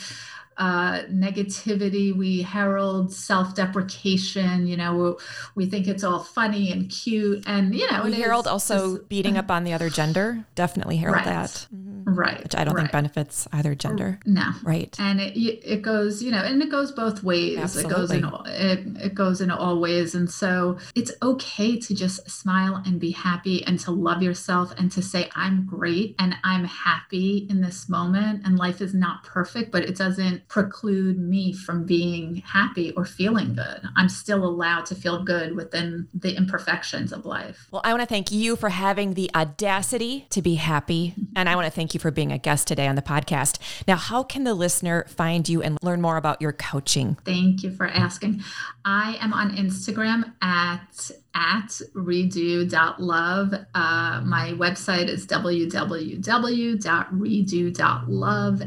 uh, 0.57 1.03
negativity. 1.11 2.15
We 2.15 2.43
herald 2.43 3.13
self-deprecation. 3.13 4.67
You 4.67 4.77
know, 4.77 5.19
we 5.55 5.67
think 5.67 5.89
it's 5.89 6.05
all 6.05 6.21
funny 6.21 6.71
and 6.71 6.91
cute, 6.91 7.45
and 7.47 7.75
you 7.75 7.91
know, 7.91 8.03
we 8.05 8.13
herald 8.13 8.47
also 8.47 8.99
beating 9.05 9.37
up 9.37 9.51
on 9.51 9.65
the 9.65 9.73
other 9.73 9.91
gender. 9.91 10.45
Definitely 10.55 10.99
herald 10.99 11.17
right. 11.17 11.25
that. 11.25 11.67
Mm-hmm. 11.75 11.92
Right. 12.15 12.43
Which 12.43 12.55
I 12.55 12.65
don't 12.65 12.75
right. 12.75 12.83
think 12.83 12.93
benefits 12.93 13.49
either 13.53 13.75
gender. 13.75 14.19
No. 14.25 14.51
Right. 14.63 14.95
And 14.99 15.21
it 15.21 15.37
it 15.37 15.83
goes, 15.83 16.23
you 16.23 16.31
know, 16.31 16.43
and 16.43 16.63
it 16.63 16.71
goes 16.71 16.93
both 16.93 17.23
ways. 17.23 17.59
Absolutely. 17.59 17.93
It 17.93 17.97
goes 17.97 18.11
in 18.11 18.31
it, 18.47 19.05
it 19.05 19.15
goes 19.15 19.41
in 19.41 19.51
all 19.51 19.81
ways, 19.81 20.15
and 20.15 20.31
so 20.31 20.79
it's 20.95 21.13
okay 21.23 21.79
to 21.79 21.95
just 21.95 22.29
smile 22.31 22.83
and 22.85 23.01
be 23.01 23.11
happy 23.11 23.65
and 23.65 23.79
to 23.81 23.91
love 23.91 24.23
yourself 24.23 24.73
and 24.79 24.91
to 24.93 25.03
say 25.03 25.31
I'm 25.35 25.67
great 25.67 26.15
and 26.19 26.35
I'm 26.45 26.65
happy 26.65 27.47
in 27.51 27.61
this 27.61 27.89
moment. 27.89 28.43
And 28.45 28.59
life 28.59 28.81
is 28.81 28.95
not 28.95 29.25
perfect, 29.25 29.73
but 29.73 29.85
it 29.85 29.97
doesn't 29.97 30.49
preclude 30.49 31.19
me 31.19 31.53
from 31.53 31.85
being 31.85 32.37
happy 32.37 32.93
or 32.93 33.05
feeling 33.05 33.55
good. 33.55 33.83
I'm 33.97 34.09
still 34.09 34.45
allowed 34.45 34.87
to 34.87 34.95
feel 34.95 35.23
good 35.23 35.57
within 35.57 36.09
the 36.15 36.37
imperfections 36.37 37.13
of 37.13 37.25
life. 37.25 37.69
Well, 37.71 37.83
I 37.85 37.93
want 37.93 38.03
to 38.03 38.07
thank 38.07 38.33
you 38.33 38.57
for 38.57 38.69
having 38.69 39.15
the 39.15 39.31
audacity 39.35 40.27
to 40.31 40.43
be 40.43 40.55
happy. 40.55 41.15
And 41.37 41.49
I 41.49 41.57
want 41.57 41.67
to 41.67 41.71
thank 41.71 41.95
you 41.95 42.01
for 42.03 42.11
being 42.11 42.33
a 42.33 42.39
guest 42.39 42.69
today 42.69 42.87
on 42.87 42.97
the 42.97 43.03
podcast. 43.03 43.59
Now, 43.89 43.97
how 43.97 44.23
can 44.23 44.45
the 44.45 44.55
listener 44.55 45.07
find 45.09 45.49
you 45.49 45.63
and 45.63 45.79
learn 45.83 46.03
more 46.03 46.19
about 46.19 46.43
your 46.43 46.53
coaching? 46.53 47.17
Thank 47.25 47.63
you 47.63 47.71
for 47.71 47.87
asking. 47.87 48.43
I 48.85 49.17
am 49.21 49.33
on 49.33 49.57
Instagram 49.57 50.33
at 50.43 51.11
at 51.35 51.81
redo.love. 51.95 53.55
Uh, 53.75 54.21
my 54.25 54.53
website 54.53 55.09
is 55.09 55.27
www.redo.love. 55.27 55.83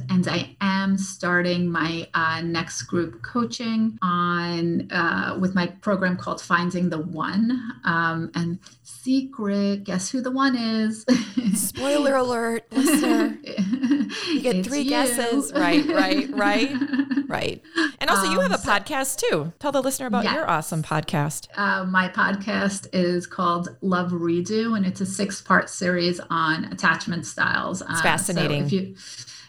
And 0.10 0.28
I 0.28 0.56
am 0.62 0.98
starting 0.98 1.70
my 1.70 2.08
uh, 2.14 2.42
next 2.42 2.84
group 2.84 3.22
coaching 3.22 3.98
on 4.02 4.92
uh, 4.92 5.38
with 5.40 5.56
my 5.56 5.68
program 5.68 6.18
called 6.18 6.42
Finding 6.42 6.90
the 6.90 7.00
One. 7.00 7.72
Um, 7.84 8.32
and 8.36 8.60
secret, 8.84 9.84
guess 9.84 10.10
who 10.10 10.22
the 10.22 10.32
one 10.32 10.56
is? 10.56 11.06
Spoiler 11.54 12.16
alert, 12.16 12.66
listener. 12.72 13.38
You 14.28 14.42
get 14.42 14.56
It's 14.58 14.68
three 14.68 14.82
you. 14.82 14.90
guesses. 14.90 15.52
Right, 15.54 15.86
right, 15.88 16.30
right, 16.32 16.72
right. 17.28 17.62
And 18.00 18.10
also, 18.10 18.30
you 18.32 18.40
Um, 18.42 18.52
have 18.52 18.60
a 18.60 18.64
so- 18.64 18.70
podcast 18.72 19.18
too. 19.18 19.54
Tell 19.60 19.72
the 19.72 19.82
listener 19.82 20.08
about 20.08 20.26
your 20.26 20.50
awesome 20.50 20.84
podcast. 20.84 21.48
Uh, 21.56 21.84
my 21.86 22.08
podcast 22.10 22.88
is 22.94 23.28
called 23.28 23.70
Love 23.82 24.12
Redo, 24.12 24.76
and 24.78 24.86
it's 24.86 25.02
a 25.02 25.06
six-part 25.06 25.70
series 25.70 26.20
on 26.30 26.66
attachment 26.66 27.26
styles. 27.26 27.82
Uh, 27.82 27.96
so 27.96 28.02
fascinating. 28.04 28.66
if 28.66 28.72
you, 28.72 28.96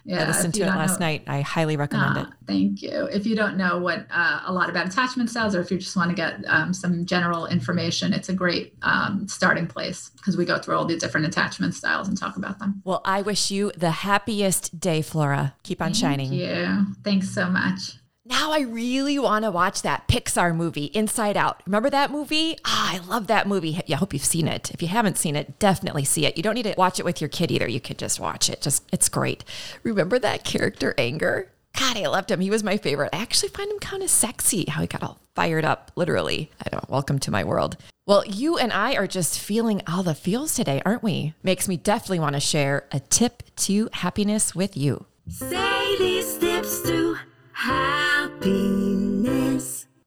yeah, 0.06 0.22
I 0.22 0.26
listened 0.28 0.54
to 0.54 0.62
it 0.62 0.66
last 0.66 1.00
know- 1.00 1.06
night. 1.06 1.24
I 1.26 1.40
highly 1.40 1.76
recommend 1.76 2.18
it. 2.18 2.26
Ah, 2.30 2.34
Thank 2.46 2.80
you. 2.80 3.08
If 3.12 3.26
you 3.26 3.34
don't 3.34 3.56
know 3.56 3.78
what 3.78 4.06
uh, 4.10 4.40
a 4.46 4.52
lot 4.52 4.70
about 4.70 4.86
attachment 4.86 5.30
styles, 5.30 5.54
or 5.54 5.60
if 5.60 5.70
you 5.70 5.78
just 5.78 5.96
want 5.96 6.10
to 6.10 6.16
get 6.16 6.44
um, 6.46 6.72
some 6.72 7.04
general 7.04 7.46
information, 7.46 8.12
it's 8.12 8.28
a 8.28 8.34
great 8.34 8.74
um, 8.82 9.26
starting 9.28 9.66
place 9.66 10.10
because 10.16 10.36
we 10.36 10.44
go 10.44 10.58
through 10.58 10.76
all 10.76 10.84
the 10.84 10.96
different 10.96 11.26
attachment 11.26 11.74
styles 11.74 12.08
and 12.08 12.16
talk 12.16 12.36
about 12.36 12.58
them. 12.58 12.82
Well, 12.84 13.02
I 13.04 13.22
wish 13.22 13.50
you 13.50 13.72
the 13.76 13.90
happiest 13.90 14.78
day, 14.78 15.02
Flora. 15.02 15.54
Keep 15.64 15.82
on 15.82 15.92
shining. 15.92 16.28
Thank 16.28 16.40
you. 16.40 16.94
Thanks 17.02 17.30
so 17.30 17.46
much. 17.48 17.96
Now 18.28 18.50
I 18.50 18.60
really 18.60 19.20
want 19.20 19.44
to 19.44 19.52
watch 19.52 19.82
that 19.82 20.08
Pixar 20.08 20.52
movie, 20.52 20.86
Inside 20.86 21.36
Out. 21.36 21.62
Remember 21.64 21.88
that 21.90 22.10
movie? 22.10 22.58
Ah, 22.64 22.94
I 22.94 22.98
love 23.06 23.28
that 23.28 23.46
movie. 23.46 23.80
I 23.88 23.94
hope 23.94 24.12
you've 24.12 24.24
seen 24.24 24.48
it. 24.48 24.72
If 24.72 24.82
you 24.82 24.88
haven't 24.88 25.16
seen 25.16 25.36
it, 25.36 25.60
definitely 25.60 26.04
see 26.04 26.26
it. 26.26 26.36
You 26.36 26.42
don't 26.42 26.54
need 26.54 26.64
to 26.64 26.74
watch 26.76 26.98
it 26.98 27.04
with 27.04 27.20
your 27.20 27.28
kid 27.28 27.52
either. 27.52 27.68
You 27.68 27.78
could 27.78 27.98
just 27.98 28.18
watch 28.18 28.50
it. 28.50 28.60
Just 28.60 28.82
it's 28.92 29.08
great. 29.08 29.44
Remember 29.84 30.18
that 30.18 30.42
character 30.42 30.92
Anger? 30.98 31.52
God, 31.78 31.96
I 31.96 32.08
loved 32.08 32.32
him. 32.32 32.40
He 32.40 32.50
was 32.50 32.64
my 32.64 32.78
favorite. 32.78 33.10
I 33.12 33.18
actually 33.18 33.50
find 33.50 33.70
him 33.70 33.78
kind 33.78 34.02
of 34.02 34.10
sexy 34.10 34.64
how 34.68 34.80
he 34.80 34.88
got 34.88 35.04
all 35.04 35.20
fired 35.36 35.64
up, 35.64 35.92
literally. 35.94 36.50
I 36.64 36.68
don't 36.68 36.90
welcome 36.90 37.20
to 37.20 37.30
my 37.30 37.44
world. 37.44 37.76
Well, 38.06 38.26
you 38.26 38.58
and 38.58 38.72
I 38.72 38.96
are 38.96 39.06
just 39.06 39.38
feeling 39.38 39.82
all 39.86 40.02
the 40.02 40.16
feels 40.16 40.52
today, 40.52 40.82
aren't 40.84 41.04
we? 41.04 41.34
Makes 41.44 41.68
me 41.68 41.76
definitely 41.76 42.20
want 42.20 42.34
to 42.34 42.40
share 42.40 42.86
a 42.90 42.98
tip 42.98 43.44
to 43.56 43.88
happiness 43.92 44.52
with 44.52 44.76
you. 44.76 45.04
Say 45.28 45.96
these 45.98 46.38
tips 46.38 46.82
to 46.82 47.18
happiness. 47.52 48.15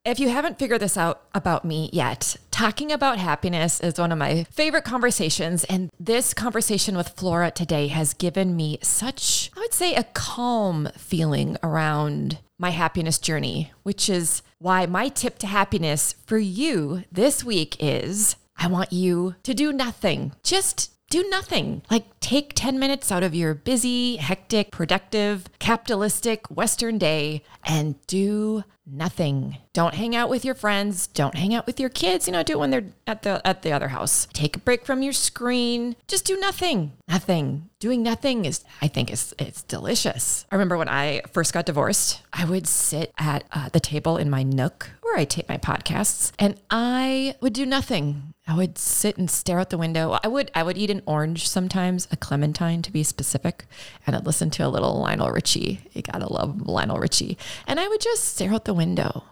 If 0.06 0.20
you 0.20 0.30
haven't 0.30 0.58
figured 0.58 0.82
this 0.82 0.98
out 0.98 1.24
about 1.36 1.63
me 1.63 1.89
yet, 1.94 2.36
talking 2.50 2.92
about 2.92 3.20
happiness 3.20 3.80
is 3.80 4.00
one 4.00 4.12
of 4.12 4.18
my 4.18 4.44
favorite 4.46 4.84
conversations. 4.84 5.65
And 5.65 5.92
this 6.00 6.34
conversation 6.34 6.98
with 6.98 7.10
Flora 7.10 7.52
today 7.52 7.89
has 7.89 8.15
given 8.15 8.56
me 8.56 8.80
such, 8.82 9.52
I 9.56 9.60
would 9.60 9.74
say, 9.74 9.94
a 9.94 10.04
calm 10.04 10.89
feeling 10.98 11.58
around 11.62 12.39
my 12.58 12.72
happiness 12.72 13.20
journey, 13.20 13.72
which 13.84 14.10
is 14.10 14.42
why 14.58 14.86
my 14.86 15.10
tip 15.10 15.38
to 15.39 15.48
happiness 15.48 16.15
for 16.26 16.38
you 16.39 17.04
this 17.12 17.44
week 17.44 17.78
is 17.80 18.36
I 18.58 18.68
want 18.68 18.92
you 18.92 19.36
to 19.44 19.54
do 19.54 19.72
nothing. 19.72 20.34
Just 20.44 20.92
do 21.10 21.28
nothing. 21.30 21.82
Like 21.89 22.18
take 22.19 22.53
10 22.55 22.79
minutes 22.79 23.12
out 23.12 23.23
of 23.23 23.34
your 23.34 23.53
busy, 23.53 24.17
hectic, 24.17 24.71
productive, 24.71 25.47
capitalistic 25.60 26.47
Western 26.49 26.97
day 26.97 27.43
and 27.63 27.95
do 28.08 28.63
nothing. 28.91 29.58
Don't 29.73 29.93
hang 29.93 30.15
out 30.15 30.29
with 30.29 30.43
your 30.43 30.55
friends. 30.55 31.08
Don't 31.08 31.36
hang 31.36 31.53
out 31.53 31.65
with 31.65 31.79
your 31.79 31.89
kids. 31.89 32.27
You 32.27 32.34
know, 32.34 32.43
do 32.43 32.53
it 32.53 32.60
when 32.60 32.71
they're 32.71 32.86
at 33.08 33.21
the 33.23 33.45
at 33.45 33.62
the 33.62 33.71
other 33.71 33.89
house. 33.89 34.27
Take 34.34 34.55
a 34.55 34.60
break 34.60 34.86
from 34.86 35.03
your 35.03 35.13
screen. 35.13 35.95
Just 36.08 36.25
do 36.25 36.38
nothing. 36.39 36.93
Nothing. 37.08 37.69
Doing 37.79 38.03
nothing 38.03 38.45
is, 38.45 38.63
I 38.82 38.88
think, 38.88 39.12
is 39.12 39.34
it's 39.39 39.63
delicious. 39.63 40.45
I 40.51 40.55
remember 40.55 40.77
when 40.77 40.89
I 40.89 41.21
first 41.32 41.53
got 41.53 41.65
divorced, 41.65 42.21
I 42.34 42.45
would 42.45 42.67
sit 42.67 43.13
at 43.17 43.43
uh, 43.53 43.69
the 43.69 43.79
table 43.79 44.17
in 44.17 44.29
my 44.29 44.43
nook 44.43 44.89
where 45.01 45.17
I 45.17 45.25
tape 45.25 45.49
my 45.49 45.58
podcasts, 45.58 46.32
and 46.38 46.60
I 46.69 47.36
would 47.41 47.53
do 47.53 47.65
nothing. 47.65 48.34
I 48.47 48.55
would 48.55 48.77
sit 48.77 49.17
and 49.17 49.29
stare 49.29 49.60
out 49.60 49.69
the 49.69 49.77
window. 49.77 50.19
I 50.23 50.27
would 50.27 50.51
I 50.53 50.63
would 50.63 50.77
eat 50.77 50.89
an 50.89 51.03
orange 51.05 51.47
sometimes, 51.47 52.08
a 52.12 52.17
clementine 52.17 52.82
to 52.82 52.91
be 52.91 53.04
specific, 53.04 53.65
and 54.06 54.15
I'd 54.15 54.26
listen 54.26 54.50
to 54.52 54.65
a 54.65 54.69
little 54.69 55.00
Lionel 55.00 55.32
Richie. 55.32 55.82
You 55.93 56.02
gotta 56.02 56.32
love 56.32 56.67
Lionel 56.67 57.00
Richie, 57.00 57.38
and 57.67 57.80
I 57.80 57.88
would 57.88 58.02
just 58.02 58.26
stare 58.26 58.54
out 58.54 58.65
the 58.65 58.74
window. 58.74 59.24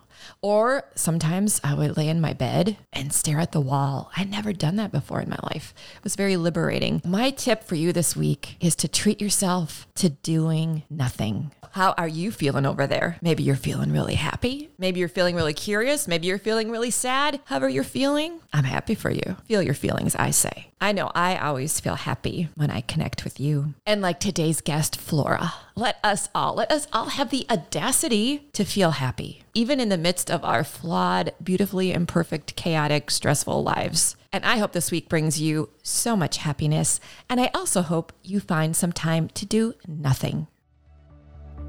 Or 0.42 0.84
sometimes 0.96 1.60
I 1.64 1.74
would 1.74 1.98
lay 1.98 2.08
in 2.10 2.22
my 2.22 2.34
bed 2.34 2.78
and 2.94 3.14
stare 3.14 3.40
at 3.40 3.52
the 3.52 3.62
wall. 3.62 4.12
I'd 4.16 4.30
never 4.30 4.54
done 4.54 4.76
that 4.78 4.92
before 4.92 5.22
in 5.22 5.30
my 5.30 5.40
life. 5.44 5.74
It 5.96 6.04
was 6.04 6.16
very 6.16 6.38
liberating. 6.38 7.02
My 7.06 7.32
tip 7.32 7.64
for 7.64 7.76
you 7.76 7.94
this 7.94 8.16
week 8.16 8.58
is 8.60 8.76
to 8.78 8.88
treat 8.88 9.22
yourself 9.22 9.88
to 9.96 10.10
doing 10.10 10.84
nothing. 10.90 11.52
How 11.72 11.94
are 11.98 12.08
you 12.08 12.32
feeling 12.32 12.66
over 12.66 12.88
there? 12.88 13.18
Maybe 13.22 13.44
you're 13.44 13.56
feeling 13.56 13.92
really 13.92 14.16
happy. 14.16 14.70
Maybe 14.78 15.00
you're 15.00 15.10
feeling 15.10 15.36
really 15.36 15.54
curious. 15.54 16.08
Maybe 16.08 16.28
you're 16.28 16.40
feeling 16.40 16.72
really 16.72 16.92
sad. 16.92 17.40
However, 17.46 17.70
you're 17.70 17.84
feeling, 17.84 18.40
I'm 18.52 18.64
happy 18.64 18.96
for 18.96 19.12
you. 19.12 19.38
Feel 19.46 19.62
your 19.62 19.74
feelings, 19.74 20.16
I 20.16 20.32
say. 20.32 20.72
I 20.82 20.92
know 20.92 21.12
I 21.14 21.38
always 21.38 21.80
feel 21.80 21.96
happy 21.96 22.50
when 22.56 22.72
I 22.72 22.82
connect 22.82 23.24
with 23.24 23.40
you. 23.40 23.74
And 23.86 24.02
like 24.02 24.20
today's 24.20 24.62
guest, 24.62 24.96
Flora, 25.00 25.54
let 25.78 26.00
us 26.04 26.28
all, 26.34 26.56
let 26.56 26.72
us 26.72 26.88
all 26.92 27.10
have 27.10 27.30
the 27.30 27.46
audacity 27.52 28.50
to 28.54 28.66
feel 28.66 28.92
happy, 28.92 29.44
even 29.54 29.80
in 29.80 29.90
the 29.90 29.98
midst 29.98 30.32
of 30.32 30.44
our 30.44 30.63
flawed, 30.63 31.34
beautifully 31.42 31.94
imperfect, 31.94 32.56
chaotic, 32.56 33.12
stressful 33.12 33.62
lives. 33.62 34.16
And 34.34 34.44
I 34.44 34.58
hope 34.58 34.72
this 34.72 34.90
week 34.90 35.08
brings 35.08 35.40
you 35.40 35.70
so 35.84 36.18
much 36.18 36.38
happiness. 36.38 37.00
And 37.30 37.40
I 37.40 37.52
also 37.54 37.84
hope 37.84 38.12
you 38.24 38.40
find 38.40 38.76
some 38.76 38.92
time 38.92 39.30
to 39.30 39.46
do 39.46 39.76
nothing. 39.88 40.48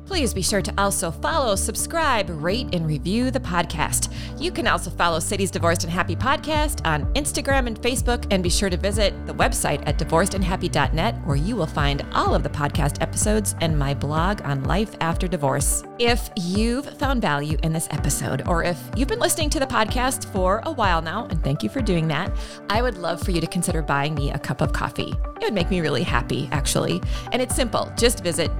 Please 0.09 0.33
be 0.33 0.41
sure 0.41 0.63
to 0.63 0.73
also 0.79 1.11
follow, 1.11 1.55
subscribe, 1.55 2.31
rate, 2.43 2.75
and 2.75 2.87
review 2.87 3.31
the 3.31 3.39
podcast. 3.39 4.11
You 4.41 4.51
can 4.51 4.67
also 4.67 4.89
follow 4.89 5.21
Sadie's 5.21 5.51
Divorced 5.51 5.85
and 5.85 5.93
Happy 5.93 6.17
Podcast 6.17 6.81
on 6.87 7.13
Instagram 7.13 7.67
and 7.67 7.79
Facebook, 7.79 8.27
and 8.31 8.43
be 8.43 8.49
sure 8.49 8.71
to 8.71 8.79
visit 8.79 9.13
the 9.27 9.35
website 9.35 9.83
at 9.87 9.99
divorcedandhappy.net, 9.99 11.27
where 11.27 11.37
you 11.37 11.57
will 11.57 11.67
find 11.67 12.07
all 12.15 12.35
of 12.35 12.43
the 12.43 12.49
podcast 12.49 13.03
episodes 13.03 13.55
and 13.61 13.79
my 13.79 13.93
blog 13.93 14.41
on 14.45 14.65
life 14.65 14.97
after 15.03 15.29
divorce. 15.29 15.85
If 15.99 16.31
you've 16.37 16.87
found 16.99 17.21
value 17.21 17.59
in 17.63 17.75
this 17.75 17.89
episode, 17.91 18.49
or 18.49 18.65
if 18.65 18.81
you've 18.97 19.09
been 19.09 19.19
listening 19.21 19.51
to 19.51 19.61
the 19.61 19.67
podcast 19.67 20.25
for 20.33 20.63
a 20.65 20.73
while 20.73 21.03
now, 21.03 21.27
and 21.27 21.45
thank 21.45 21.63
you 21.63 21.69
for 21.69 21.83
doing 21.83 22.09
that, 22.09 22.35
I 22.71 22.81
would 22.81 22.97
love 22.97 23.23
for 23.23 23.31
you 23.33 23.43
to 23.43 23.47
consider 23.47 23.83
buying 23.83 24.15
me 24.15 24.31
a 24.31 24.39
cup 24.39 24.63
of 24.63 24.73
coffee. 24.73 25.13
It 25.37 25.45
would 25.45 25.55
make 25.55 25.71
me 25.71 25.83
really 25.83 26.03
happy, 26.03 26.49
actually. 26.51 27.01
And 27.31 27.43
it's 27.43 27.55
simple. 27.55 27.93
Just 27.97 28.25
visit 28.25 28.51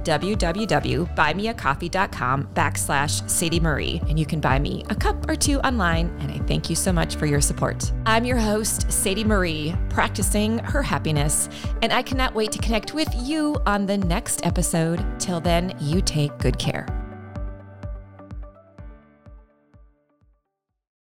www.buymeacoffee.com 1.39 2.47
backslash 2.53 3.29
Sadie 3.29 3.59
Marie, 3.59 4.01
and 4.07 4.19
you 4.19 4.25
can 4.25 4.39
buy 4.39 4.59
me 4.59 4.85
a 4.89 4.95
cup 4.95 5.29
or 5.29 5.35
two 5.35 5.59
online. 5.61 6.07
And 6.19 6.31
I 6.31 6.37
thank 6.45 6.69
you 6.69 6.75
so 6.75 6.91
much 6.91 7.15
for 7.15 7.25
your 7.25 7.41
support. 7.41 7.91
I'm 8.05 8.25
your 8.25 8.37
host, 8.37 8.91
Sadie 8.91 9.23
Marie, 9.23 9.75
practicing 9.89 10.59
her 10.59 10.81
happiness, 10.81 11.49
and 11.81 11.91
I 11.93 12.01
cannot 12.01 12.33
wait 12.35 12.51
to 12.53 12.59
connect 12.59 12.93
with 12.93 13.09
you 13.15 13.57
on 13.65 13.85
the 13.85 13.97
next 13.97 14.45
episode. 14.45 15.03
Till 15.19 15.39
then, 15.39 15.73
you 15.79 16.01
take 16.01 16.37
good 16.39 16.57
care. 16.57 16.98